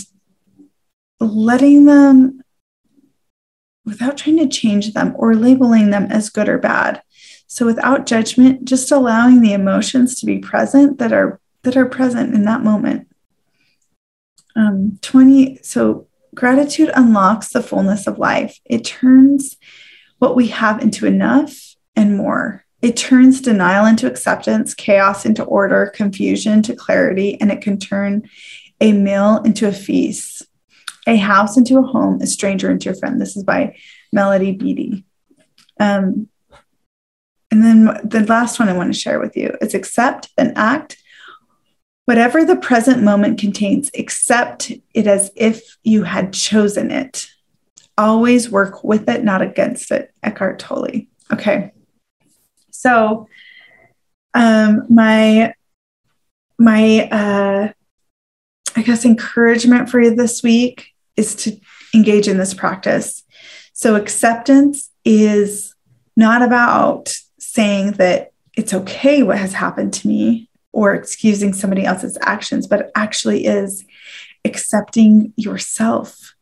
letting 1.18 1.87
them 1.87 2.42
without 3.85 4.16
trying 4.16 4.38
to 4.38 4.46
change 4.46 4.92
them 4.92 5.14
or 5.18 5.35
labeling 5.35 5.90
them 5.90 6.05
as 6.11 6.31
good 6.31 6.48
or 6.48 6.59
bad. 6.59 7.03
So 7.46 7.66
without 7.66 8.07
judgment, 8.07 8.64
just 8.64 8.92
allowing 8.92 9.40
the 9.40 9.53
emotions 9.53 10.14
to 10.20 10.26
be 10.26 10.38
present 10.38 10.98
that 10.98 11.12
are 11.12 11.40
that 11.62 11.76
are 11.76 11.87
present 11.87 12.35
in 12.35 12.44
that 12.44 12.62
moment. 12.62 13.09
Um, 14.57 14.98
20 15.03 15.59
so 15.62 16.07
gratitude 16.40 16.90
unlocks 16.94 17.50
the 17.50 17.62
fullness 17.62 18.07
of 18.07 18.18
life. 18.18 18.59
It 18.64 18.83
turns 18.83 19.59
what 20.18 20.35
we 20.35 20.48
have 20.48 20.81
into 20.81 21.07
enough 21.07 21.76
and 21.94 22.16
more. 22.16 22.64
It 22.81 22.96
turns 22.96 23.42
denial 23.42 23.85
into 23.85 24.07
acceptance, 24.07 24.72
chaos 24.72 25.26
into 25.26 25.44
order, 25.44 25.92
confusion 25.94 26.62
to 26.62 26.74
clarity, 26.74 27.38
and 27.38 27.53
it 27.53 27.61
can 27.61 27.79
turn 27.79 28.26
a 28.81 28.92
meal 28.92 29.42
into 29.44 29.68
a 29.68 29.72
feast, 29.72 30.46
a 31.07 31.16
house 31.16 31.59
into 31.59 31.79
a 31.79 31.83
home, 31.83 32.22
a 32.22 32.26
stranger 32.26 32.70
into 32.70 32.88
a 32.88 32.94
friend. 32.94 33.20
This 33.20 33.37
is 33.37 33.44
by 33.44 33.76
Melody 34.11 34.53
Beattie. 34.53 35.05
Um, 35.79 36.31
and 37.50 37.62
then 37.62 37.85
the 38.03 38.24
last 38.26 38.59
one 38.59 38.70
I 38.70 38.76
want 38.76 38.90
to 38.94 38.98
share 38.98 39.20
with 39.20 39.37
you 39.37 39.59
is 39.61 39.74
accept 39.74 40.31
and 40.38 40.57
act. 40.57 40.96
Whatever 42.10 42.44
the 42.44 42.56
present 42.56 43.04
moment 43.04 43.38
contains, 43.38 43.88
accept 43.96 44.72
it 44.94 45.06
as 45.06 45.30
if 45.36 45.78
you 45.84 46.02
had 46.02 46.32
chosen 46.32 46.90
it. 46.90 47.28
Always 47.96 48.50
work 48.50 48.82
with 48.82 49.08
it, 49.08 49.22
not 49.22 49.42
against 49.42 49.92
it. 49.92 50.12
Eckhart 50.20 50.58
Tolle. 50.58 51.02
Okay. 51.32 51.70
So, 52.72 53.28
um, 54.34 54.86
my 54.90 55.54
my 56.58 57.08
uh, 57.12 57.72
I 58.74 58.82
guess 58.82 59.04
encouragement 59.04 59.88
for 59.88 60.00
you 60.00 60.12
this 60.12 60.42
week 60.42 60.88
is 61.16 61.36
to 61.36 61.60
engage 61.94 62.26
in 62.26 62.38
this 62.38 62.54
practice. 62.54 63.22
So, 63.72 63.94
acceptance 63.94 64.90
is 65.04 65.76
not 66.16 66.42
about 66.42 67.14
saying 67.38 67.92
that 67.92 68.32
it's 68.56 68.74
okay 68.74 69.22
what 69.22 69.38
has 69.38 69.52
happened 69.52 69.92
to 69.92 70.08
me 70.08 70.49
or 70.72 70.94
excusing 70.94 71.52
somebody 71.52 71.85
else's 71.85 72.16
actions, 72.22 72.66
but 72.66 72.90
actually 72.94 73.46
is 73.46 73.85
accepting 74.44 75.33
yourself. 75.37 76.35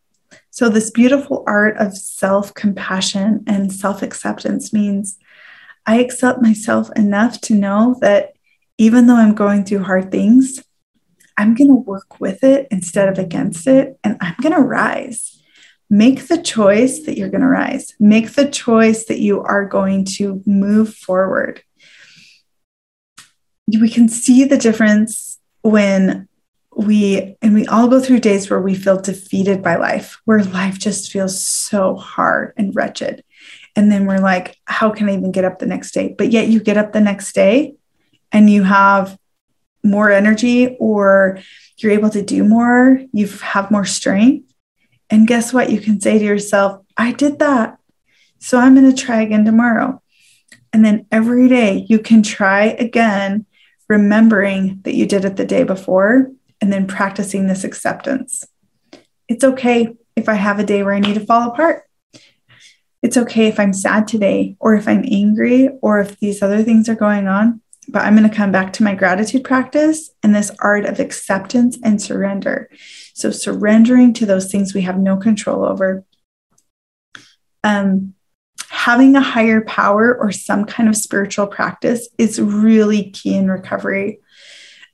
So, 0.51 0.69
this 0.69 0.91
beautiful 0.91 1.45
art 1.47 1.77
of 1.77 1.97
self 1.97 2.53
compassion 2.55 3.45
and 3.47 3.73
self 3.73 4.03
acceptance 4.03 4.73
means 4.73 5.19
I 5.87 6.01
accept 6.01 6.43
myself 6.43 6.91
enough 6.97 7.41
to 7.43 7.55
know 7.55 7.97
that 8.01 8.33
even 8.77 9.07
though 9.07 9.17
I'm 9.17 9.35
going 9.35 9.64
through 9.64 9.85
hard 9.85 10.11
things, 10.11 10.62
I'm 11.37 11.55
going 11.55 11.69
to 11.69 11.75
work 11.75 12.21
with 12.21 12.43
it 12.43 12.69
instead 12.71 13.09
of 13.09 13.19
against 13.19 13.67
it, 13.67 13.99
and 14.03 14.17
I'm 14.21 14.35
going 14.43 14.55
to 14.55 14.61
rise. 14.61 15.41
Make 15.88 16.29
the 16.29 16.43
choice 16.43 17.05
that 17.05 17.17
you're 17.17 17.31
going 17.31 17.41
to 17.41 17.47
rise. 17.47 17.95
Make 17.99 18.33
the 18.35 18.51
choice 18.51 19.07
that 19.07 19.21
you 19.21 19.41
are 19.41 19.64
going 19.64 20.05
to 20.17 20.43
move 20.45 20.95
forward. 20.95 21.62
We 23.68 23.90
can 23.90 24.09
see 24.09 24.44
the 24.44 24.57
difference 24.57 25.38
when 25.62 26.28
we, 26.74 27.37
and 27.42 27.54
we 27.54 27.66
all 27.66 27.88
go 27.88 28.00
through 28.00 28.20
days 28.20 28.48
where 28.48 28.61
we 28.61 28.74
feel 28.74 29.00
defeated 29.00 29.62
by 29.62 29.76
life, 29.76 30.20
where 30.24 30.42
life 30.42 30.78
just 30.78 31.11
feels 31.11 31.42
so 31.42 31.96
hard 31.96 32.54
and 32.57 32.74
wretched. 32.74 33.24
And 33.74 33.90
then 33.92 34.07
we're 34.07 34.20
like, 34.20 34.57
how 34.64 34.90
can 34.90 35.09
I 35.09 35.14
even 35.14 35.33
get 35.33 35.44
up 35.44 35.59
the 35.59 35.66
next 35.66 35.92
day? 35.92 36.14
But 36.16 36.31
yet 36.33 36.48
you 36.48 36.61
get 36.61 36.76
up 36.76 36.92
the 36.92 37.00
next 37.00 37.33
day 37.35 37.74
and 38.33 38.48
you 38.48 38.62
have 38.62 39.18
more 39.85 40.11
energy 40.11 40.76
or 40.81 41.40
you're 41.78 41.92
able 41.92 42.11
to 42.11 42.22
do 42.22 42.44
more, 42.44 43.00
you 43.12 43.26
have 43.26 43.70
more 43.70 43.85
strength. 43.85 44.52
And 45.11 45.26
guess 45.26 45.52
what? 45.52 45.70
You 45.70 45.81
can 45.81 46.00
say 46.00 46.18
to 46.18 46.24
yourself, 46.24 46.85
I 46.96 47.12
did 47.12 47.38
that. 47.38 47.78
So 48.40 48.59
I'm 48.59 48.74
going 48.74 48.90
to 48.90 49.02
try 49.02 49.22
again 49.22 49.44
tomorrow. 49.44 50.02
And 50.72 50.85
then 50.85 51.07
every 51.11 51.48
day 51.48 51.87
you 51.88 51.98
can 51.98 52.22
try 52.22 52.66
again, 52.66 53.46
remembering 53.88 54.81
that 54.85 54.94
you 54.94 55.07
did 55.07 55.24
it 55.24 55.37
the 55.37 55.44
day 55.44 55.64
before 55.64 56.31
and 56.61 56.72
then 56.72 56.87
practicing 56.87 57.46
this 57.46 57.64
acceptance. 57.64 58.44
It's 59.29 59.44
okay 59.44 59.94
if 60.16 60.29
I 60.29 60.35
have 60.35 60.59
a 60.59 60.64
day 60.64 60.83
where 60.83 60.94
I 60.94 61.01
need 61.01 61.14
to 61.14 61.24
fall 61.24 61.48
apart 61.48 61.85
it's 63.03 63.16
okay 63.16 63.46
if 63.46 63.61
I'm 63.61 63.72
sad 63.72 64.09
today, 64.09 64.57
or 64.59 64.74
if 64.74 64.88
I'm 64.88 65.05
angry, 65.11 65.68
or 65.83 66.01
if 66.01 66.18
these 66.18 66.42
other 66.42 66.62
things 66.62 66.88
are 66.88 66.94
going 66.94 67.29
on. 67.29 67.61
But 67.88 68.03
I'm 68.03 68.16
going 68.16 68.29
to 68.29 68.37
come 68.37 68.53
back 68.53 68.72
to 68.74 68.83
my 68.83 68.94
gratitude 68.94 69.44
practice 69.44 70.11
and 70.22 70.35
this 70.35 70.51
art 70.61 70.85
of 70.85 71.01
acceptance 71.01 71.79
and 71.83 72.03
surrender. 72.03 72.68
So, 73.14 73.31
surrendering 73.31 74.12
to 74.14 74.27
those 74.27 74.51
things 74.51 74.74
we 74.74 74.83
have 74.83 74.98
no 74.98 75.16
control 75.16 75.64
over. 75.64 76.05
Um, 77.64 78.14
having 78.88 79.14
a 79.16 79.20
higher 79.20 79.61
power 79.61 80.16
or 80.18 80.33
some 80.33 80.64
kind 80.64 80.88
of 80.88 80.96
spiritual 80.96 81.46
practice 81.46 82.09
is 82.16 82.40
really 82.40 83.11
key 83.11 83.35
in 83.35 83.51
recovery. 83.51 84.18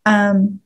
Um, 0.04 0.58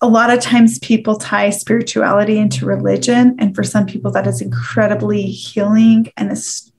a 0.00 0.06
lot 0.06 0.30
of 0.30 0.38
times 0.38 0.78
people 0.78 1.16
tie 1.16 1.50
spirituality 1.50 2.38
into 2.38 2.64
religion. 2.64 3.34
And 3.40 3.52
for 3.52 3.64
some 3.64 3.84
people, 3.84 4.12
that 4.12 4.28
is 4.28 4.40
incredibly 4.40 5.22
healing 5.22 6.12
and 6.16 6.30
a, 6.30 6.36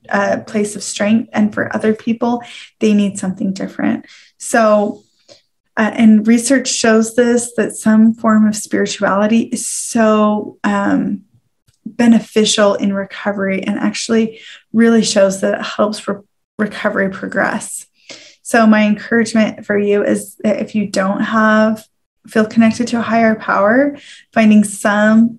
a 0.08 0.40
place 0.40 0.74
of 0.74 0.82
strength. 0.82 1.28
And 1.34 1.52
for 1.52 1.74
other 1.76 1.94
people, 1.94 2.42
they 2.78 2.94
need 2.94 3.18
something 3.18 3.52
different. 3.52 4.06
So, 4.38 5.02
uh, 5.76 5.90
and 5.92 6.26
research 6.26 6.68
shows 6.68 7.14
this 7.14 7.52
that 7.56 7.76
some 7.76 8.14
form 8.14 8.48
of 8.48 8.56
spirituality 8.56 9.42
is 9.52 9.66
so 9.68 10.56
um, 10.64 11.26
beneficial 11.96 12.74
in 12.74 12.92
recovery 12.92 13.62
and 13.62 13.78
actually 13.78 14.40
really 14.72 15.02
shows 15.02 15.40
that 15.40 15.60
it 15.60 15.64
helps 15.64 16.06
re- 16.06 16.16
recovery 16.58 17.10
progress. 17.10 17.86
So, 18.42 18.66
my 18.66 18.86
encouragement 18.86 19.66
for 19.66 19.78
you 19.78 20.04
is 20.04 20.36
that 20.36 20.60
if 20.60 20.74
you 20.74 20.86
don't 20.86 21.20
have 21.20 21.86
feel 22.26 22.46
connected 22.46 22.86
to 22.88 22.98
a 22.98 23.02
higher 23.02 23.34
power, 23.34 23.96
finding 24.32 24.64
some 24.64 25.38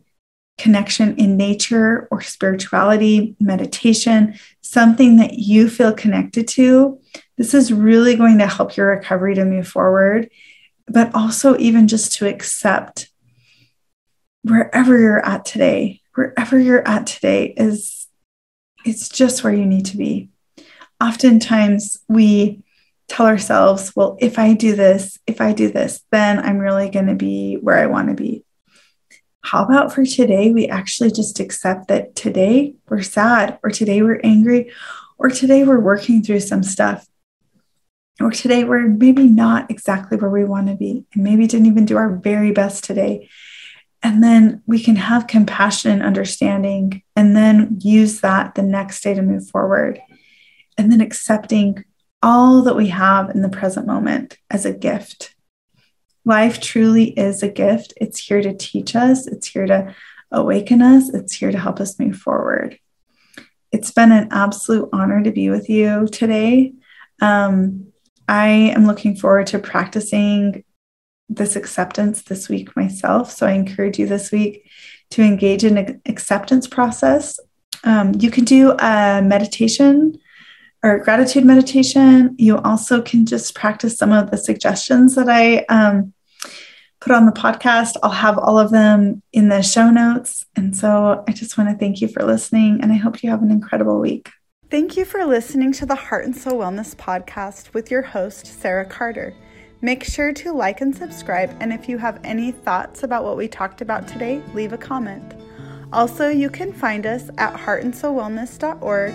connection 0.58 1.16
in 1.18 1.38
nature 1.38 2.08
or 2.12 2.22
spirituality, 2.22 3.36
meditation, 3.40 4.38
something 4.62 5.18
that 5.18 5.34
you 5.34 5.70
feel 5.70 5.94
connected 5.94 6.48
to, 6.48 7.00
this 7.38 7.54
is 7.54 7.72
really 7.72 8.16
going 8.16 8.38
to 8.40 8.48
help 8.48 8.76
your 8.76 8.88
recovery 8.88 9.36
to 9.36 9.46
move 9.46 9.68
forward, 9.68 10.30
but 10.88 11.14
also 11.16 11.58
even 11.58 11.88
just 11.88 12.14
to 12.14 12.28
accept 12.28 13.10
wherever 14.44 15.00
you're 15.00 15.26
at 15.26 15.46
today, 15.46 15.99
wherever 16.20 16.60
you're 16.60 16.86
at 16.86 17.08
today 17.08 17.54
is 17.56 18.10
it's 18.84 19.08
just 19.08 19.42
where 19.42 19.54
you 19.54 19.66
need 19.66 19.86
to 19.86 19.96
be. 19.96 20.28
Oftentimes 21.02 22.00
we 22.10 22.62
tell 23.08 23.26
ourselves, 23.26 23.94
well, 23.96 24.18
if 24.20 24.38
I 24.38 24.54
do 24.54 24.76
this, 24.76 25.18
if 25.26 25.40
I 25.40 25.54
do 25.54 25.72
this, 25.72 26.04
then 26.12 26.40
I'm 26.40 26.58
really 26.58 26.90
going 26.90 27.08
to 27.08 27.16
be 27.16 27.56
where 27.56 27.78
I 27.78 27.86
want 27.86 28.10
to 28.10 28.16
be. 28.16 28.44
How 29.46 29.64
about 29.64 29.94
for 29.94 30.06
today, 30.06 30.52
we 30.52 30.68
actually 30.68 31.12
just 31.12 31.40
accept 31.40 31.88
that 31.88 32.18
today 32.18 32.76
we're 32.90 33.02
sad, 33.02 33.58
or 33.64 33.70
today 33.70 34.02
we're 34.02 34.20
angry, 34.22 34.74
or 35.18 35.30
today 35.30 35.64
we're 35.64 35.80
working 35.80 36.22
through 36.22 36.42
some 36.42 36.64
stuff, 36.64 37.08
or 38.20 38.32
today 38.32 38.66
we're 38.66 38.90
maybe 38.90 39.26
not 39.26 39.72
exactly 39.72 40.18
where 40.18 40.30
we 40.30 40.44
want 40.44 40.68
to 40.68 40.76
be, 40.76 41.06
and 41.14 41.24
maybe 41.24 41.48
didn't 41.48 41.68
even 41.68 41.86
do 41.86 41.96
our 41.96 42.14
very 42.18 42.52
best 42.52 42.84
today. 42.84 43.30
And 44.02 44.24
then 44.24 44.64
we 44.66 44.82
can 44.82 44.96
have 44.96 45.28
compassion 45.28 45.92
and 45.92 46.04
understanding, 46.04 47.04
and 47.16 47.36
then 47.36 47.78
use 47.82 48.22
that 48.22 48.56
the 48.56 48.62
next 48.62 49.02
day 49.04 49.14
to 49.14 49.22
move 49.22 49.50
forward. 49.50 50.02
And 50.78 50.92
then 50.92 51.02
accepting 51.02 51.84
all 52.22 52.62
that 52.64 52.76
we 52.76 52.88
have 52.88 53.30
in 53.30 53.42
the 53.42 53.50
present 53.50 53.88
moment 53.88 54.38
as 54.50 54.66
a 54.66 54.74
gift. 54.74 55.36
Life 56.26 56.60
truly 56.62 57.12
is 57.12 57.44
a 57.44 57.50
gift. 57.50 57.94
It's 57.98 58.20
here 58.20 58.42
to 58.42 58.54
teach 58.54 58.96
us, 58.96 59.28
it's 59.28 59.48
here 59.48 59.66
to 59.68 59.94
awaken 60.32 60.82
us, 60.82 61.10
it's 61.10 61.34
here 61.34 61.52
to 61.52 61.58
help 61.58 61.80
us 61.80 62.00
move 62.00 62.18
forward. 62.18 62.78
it's 63.72 63.92
been 63.92 64.12
an 64.12 64.28
absolute 64.32 64.90
honor 64.94 65.24
to 65.24 65.32
be 65.32 65.50
with 65.50 65.70
you 65.70 66.08
today. 66.08 66.74
Um, 67.22 67.88
I 68.28 68.48
am 68.48 68.86
looking 68.86 69.16
forward 69.16 69.48
to 69.48 69.60
practicing 69.60 70.64
this 71.30 71.56
acceptance 71.56 72.24
this 72.24 72.50
week 72.50 72.76
myself. 72.76 73.32
So 73.32 73.46
I 73.46 73.52
encourage 73.52 74.00
you 74.00 74.08
this 74.08 74.32
week 74.32 74.70
to 75.12 75.22
engage 75.22 75.64
in 75.64 75.78
an 75.78 76.02
acceptance 76.06 76.68
process. 76.68 77.40
Um, 77.84 78.14
you 78.20 78.32
can 78.32 78.44
do 78.44 78.72
a 78.72 79.22
meditation 79.22 80.20
or 80.84 81.00
gratitude 81.00 81.46
meditation. 81.46 82.36
You 82.38 82.58
also 82.58 83.02
can 83.02 83.26
just 83.26 83.56
practice 83.56 83.98
some 83.98 84.12
of 84.12 84.32
the 84.32 84.38
suggestions 84.38 85.16
that 85.16 85.30
I 85.30 85.66
um, 85.70 86.14
put 87.00 87.14
on 87.14 87.26
the 87.26 87.32
podcast. 87.32 87.96
I'll 88.04 88.12
have 88.12 88.38
all 88.38 88.58
of 88.58 88.72
them 88.72 89.22
in 89.32 89.50
the 89.50 89.62
show 89.62 89.90
notes. 89.90 90.46
And 90.56 90.76
so 90.76 91.24
I 91.28 91.32
just 91.32 91.58
want 91.58 91.70
to 91.70 91.78
thank 91.78 92.02
you 92.02 92.08
for 92.08 92.24
listening, 92.24 92.82
and 92.82 92.92
I 92.92 92.96
hope 92.96 93.24
you 93.24 93.30
have 93.30 93.42
an 93.42 93.52
incredible 93.52 94.00
week. 94.00 94.30
Thank 94.70 94.98
you 94.98 95.06
for 95.06 95.26
listening 95.26 95.72
to 95.74 95.86
the 95.86 95.96
Heart 95.96 96.26
and 96.26 96.36
Soul 96.36 96.60
Wellness 96.60 96.96
podcast 96.96 97.74
with 97.74 97.90
your 97.90 98.04
host, 98.04 98.46
Sarah 98.46 98.86
Carter. 98.86 99.34
Make 99.82 100.04
sure 100.04 100.34
to 100.34 100.52
like 100.52 100.82
and 100.82 100.94
subscribe, 100.94 101.56
and 101.62 101.72
if 101.72 101.88
you 101.88 101.98
have 101.98 102.20
any 102.26 102.52
thoughts 102.52 103.04
about 103.04 103.24
what 103.24 103.38
we 103.38 103.48
talked 103.48 103.80
about 103.80 104.10
today, 104.10 104.42
leave 104.54 104.74
a 104.74 104.78
comment. 104.78 105.36
Also, 105.94 106.28
you 106.28 106.50
can 106.50 106.74
find 106.74 107.06
us 107.06 107.30
at 107.38 107.54
heartandsoulwellness.org 107.54 109.14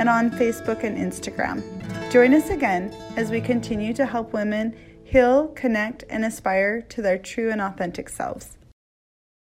and 0.00 0.08
on 0.08 0.30
Facebook 0.32 0.82
and 0.82 0.98
Instagram. 0.98 1.62
Join 2.10 2.34
us 2.34 2.50
again 2.50 2.92
as 3.16 3.30
we 3.30 3.40
continue 3.40 3.94
to 3.94 4.04
help 4.04 4.32
women 4.32 4.76
heal, 5.04 5.46
connect, 5.48 6.02
and 6.10 6.24
aspire 6.24 6.82
to 6.82 7.02
their 7.02 7.18
true 7.18 7.52
and 7.52 7.60
authentic 7.60 8.08
selves. 8.08 8.56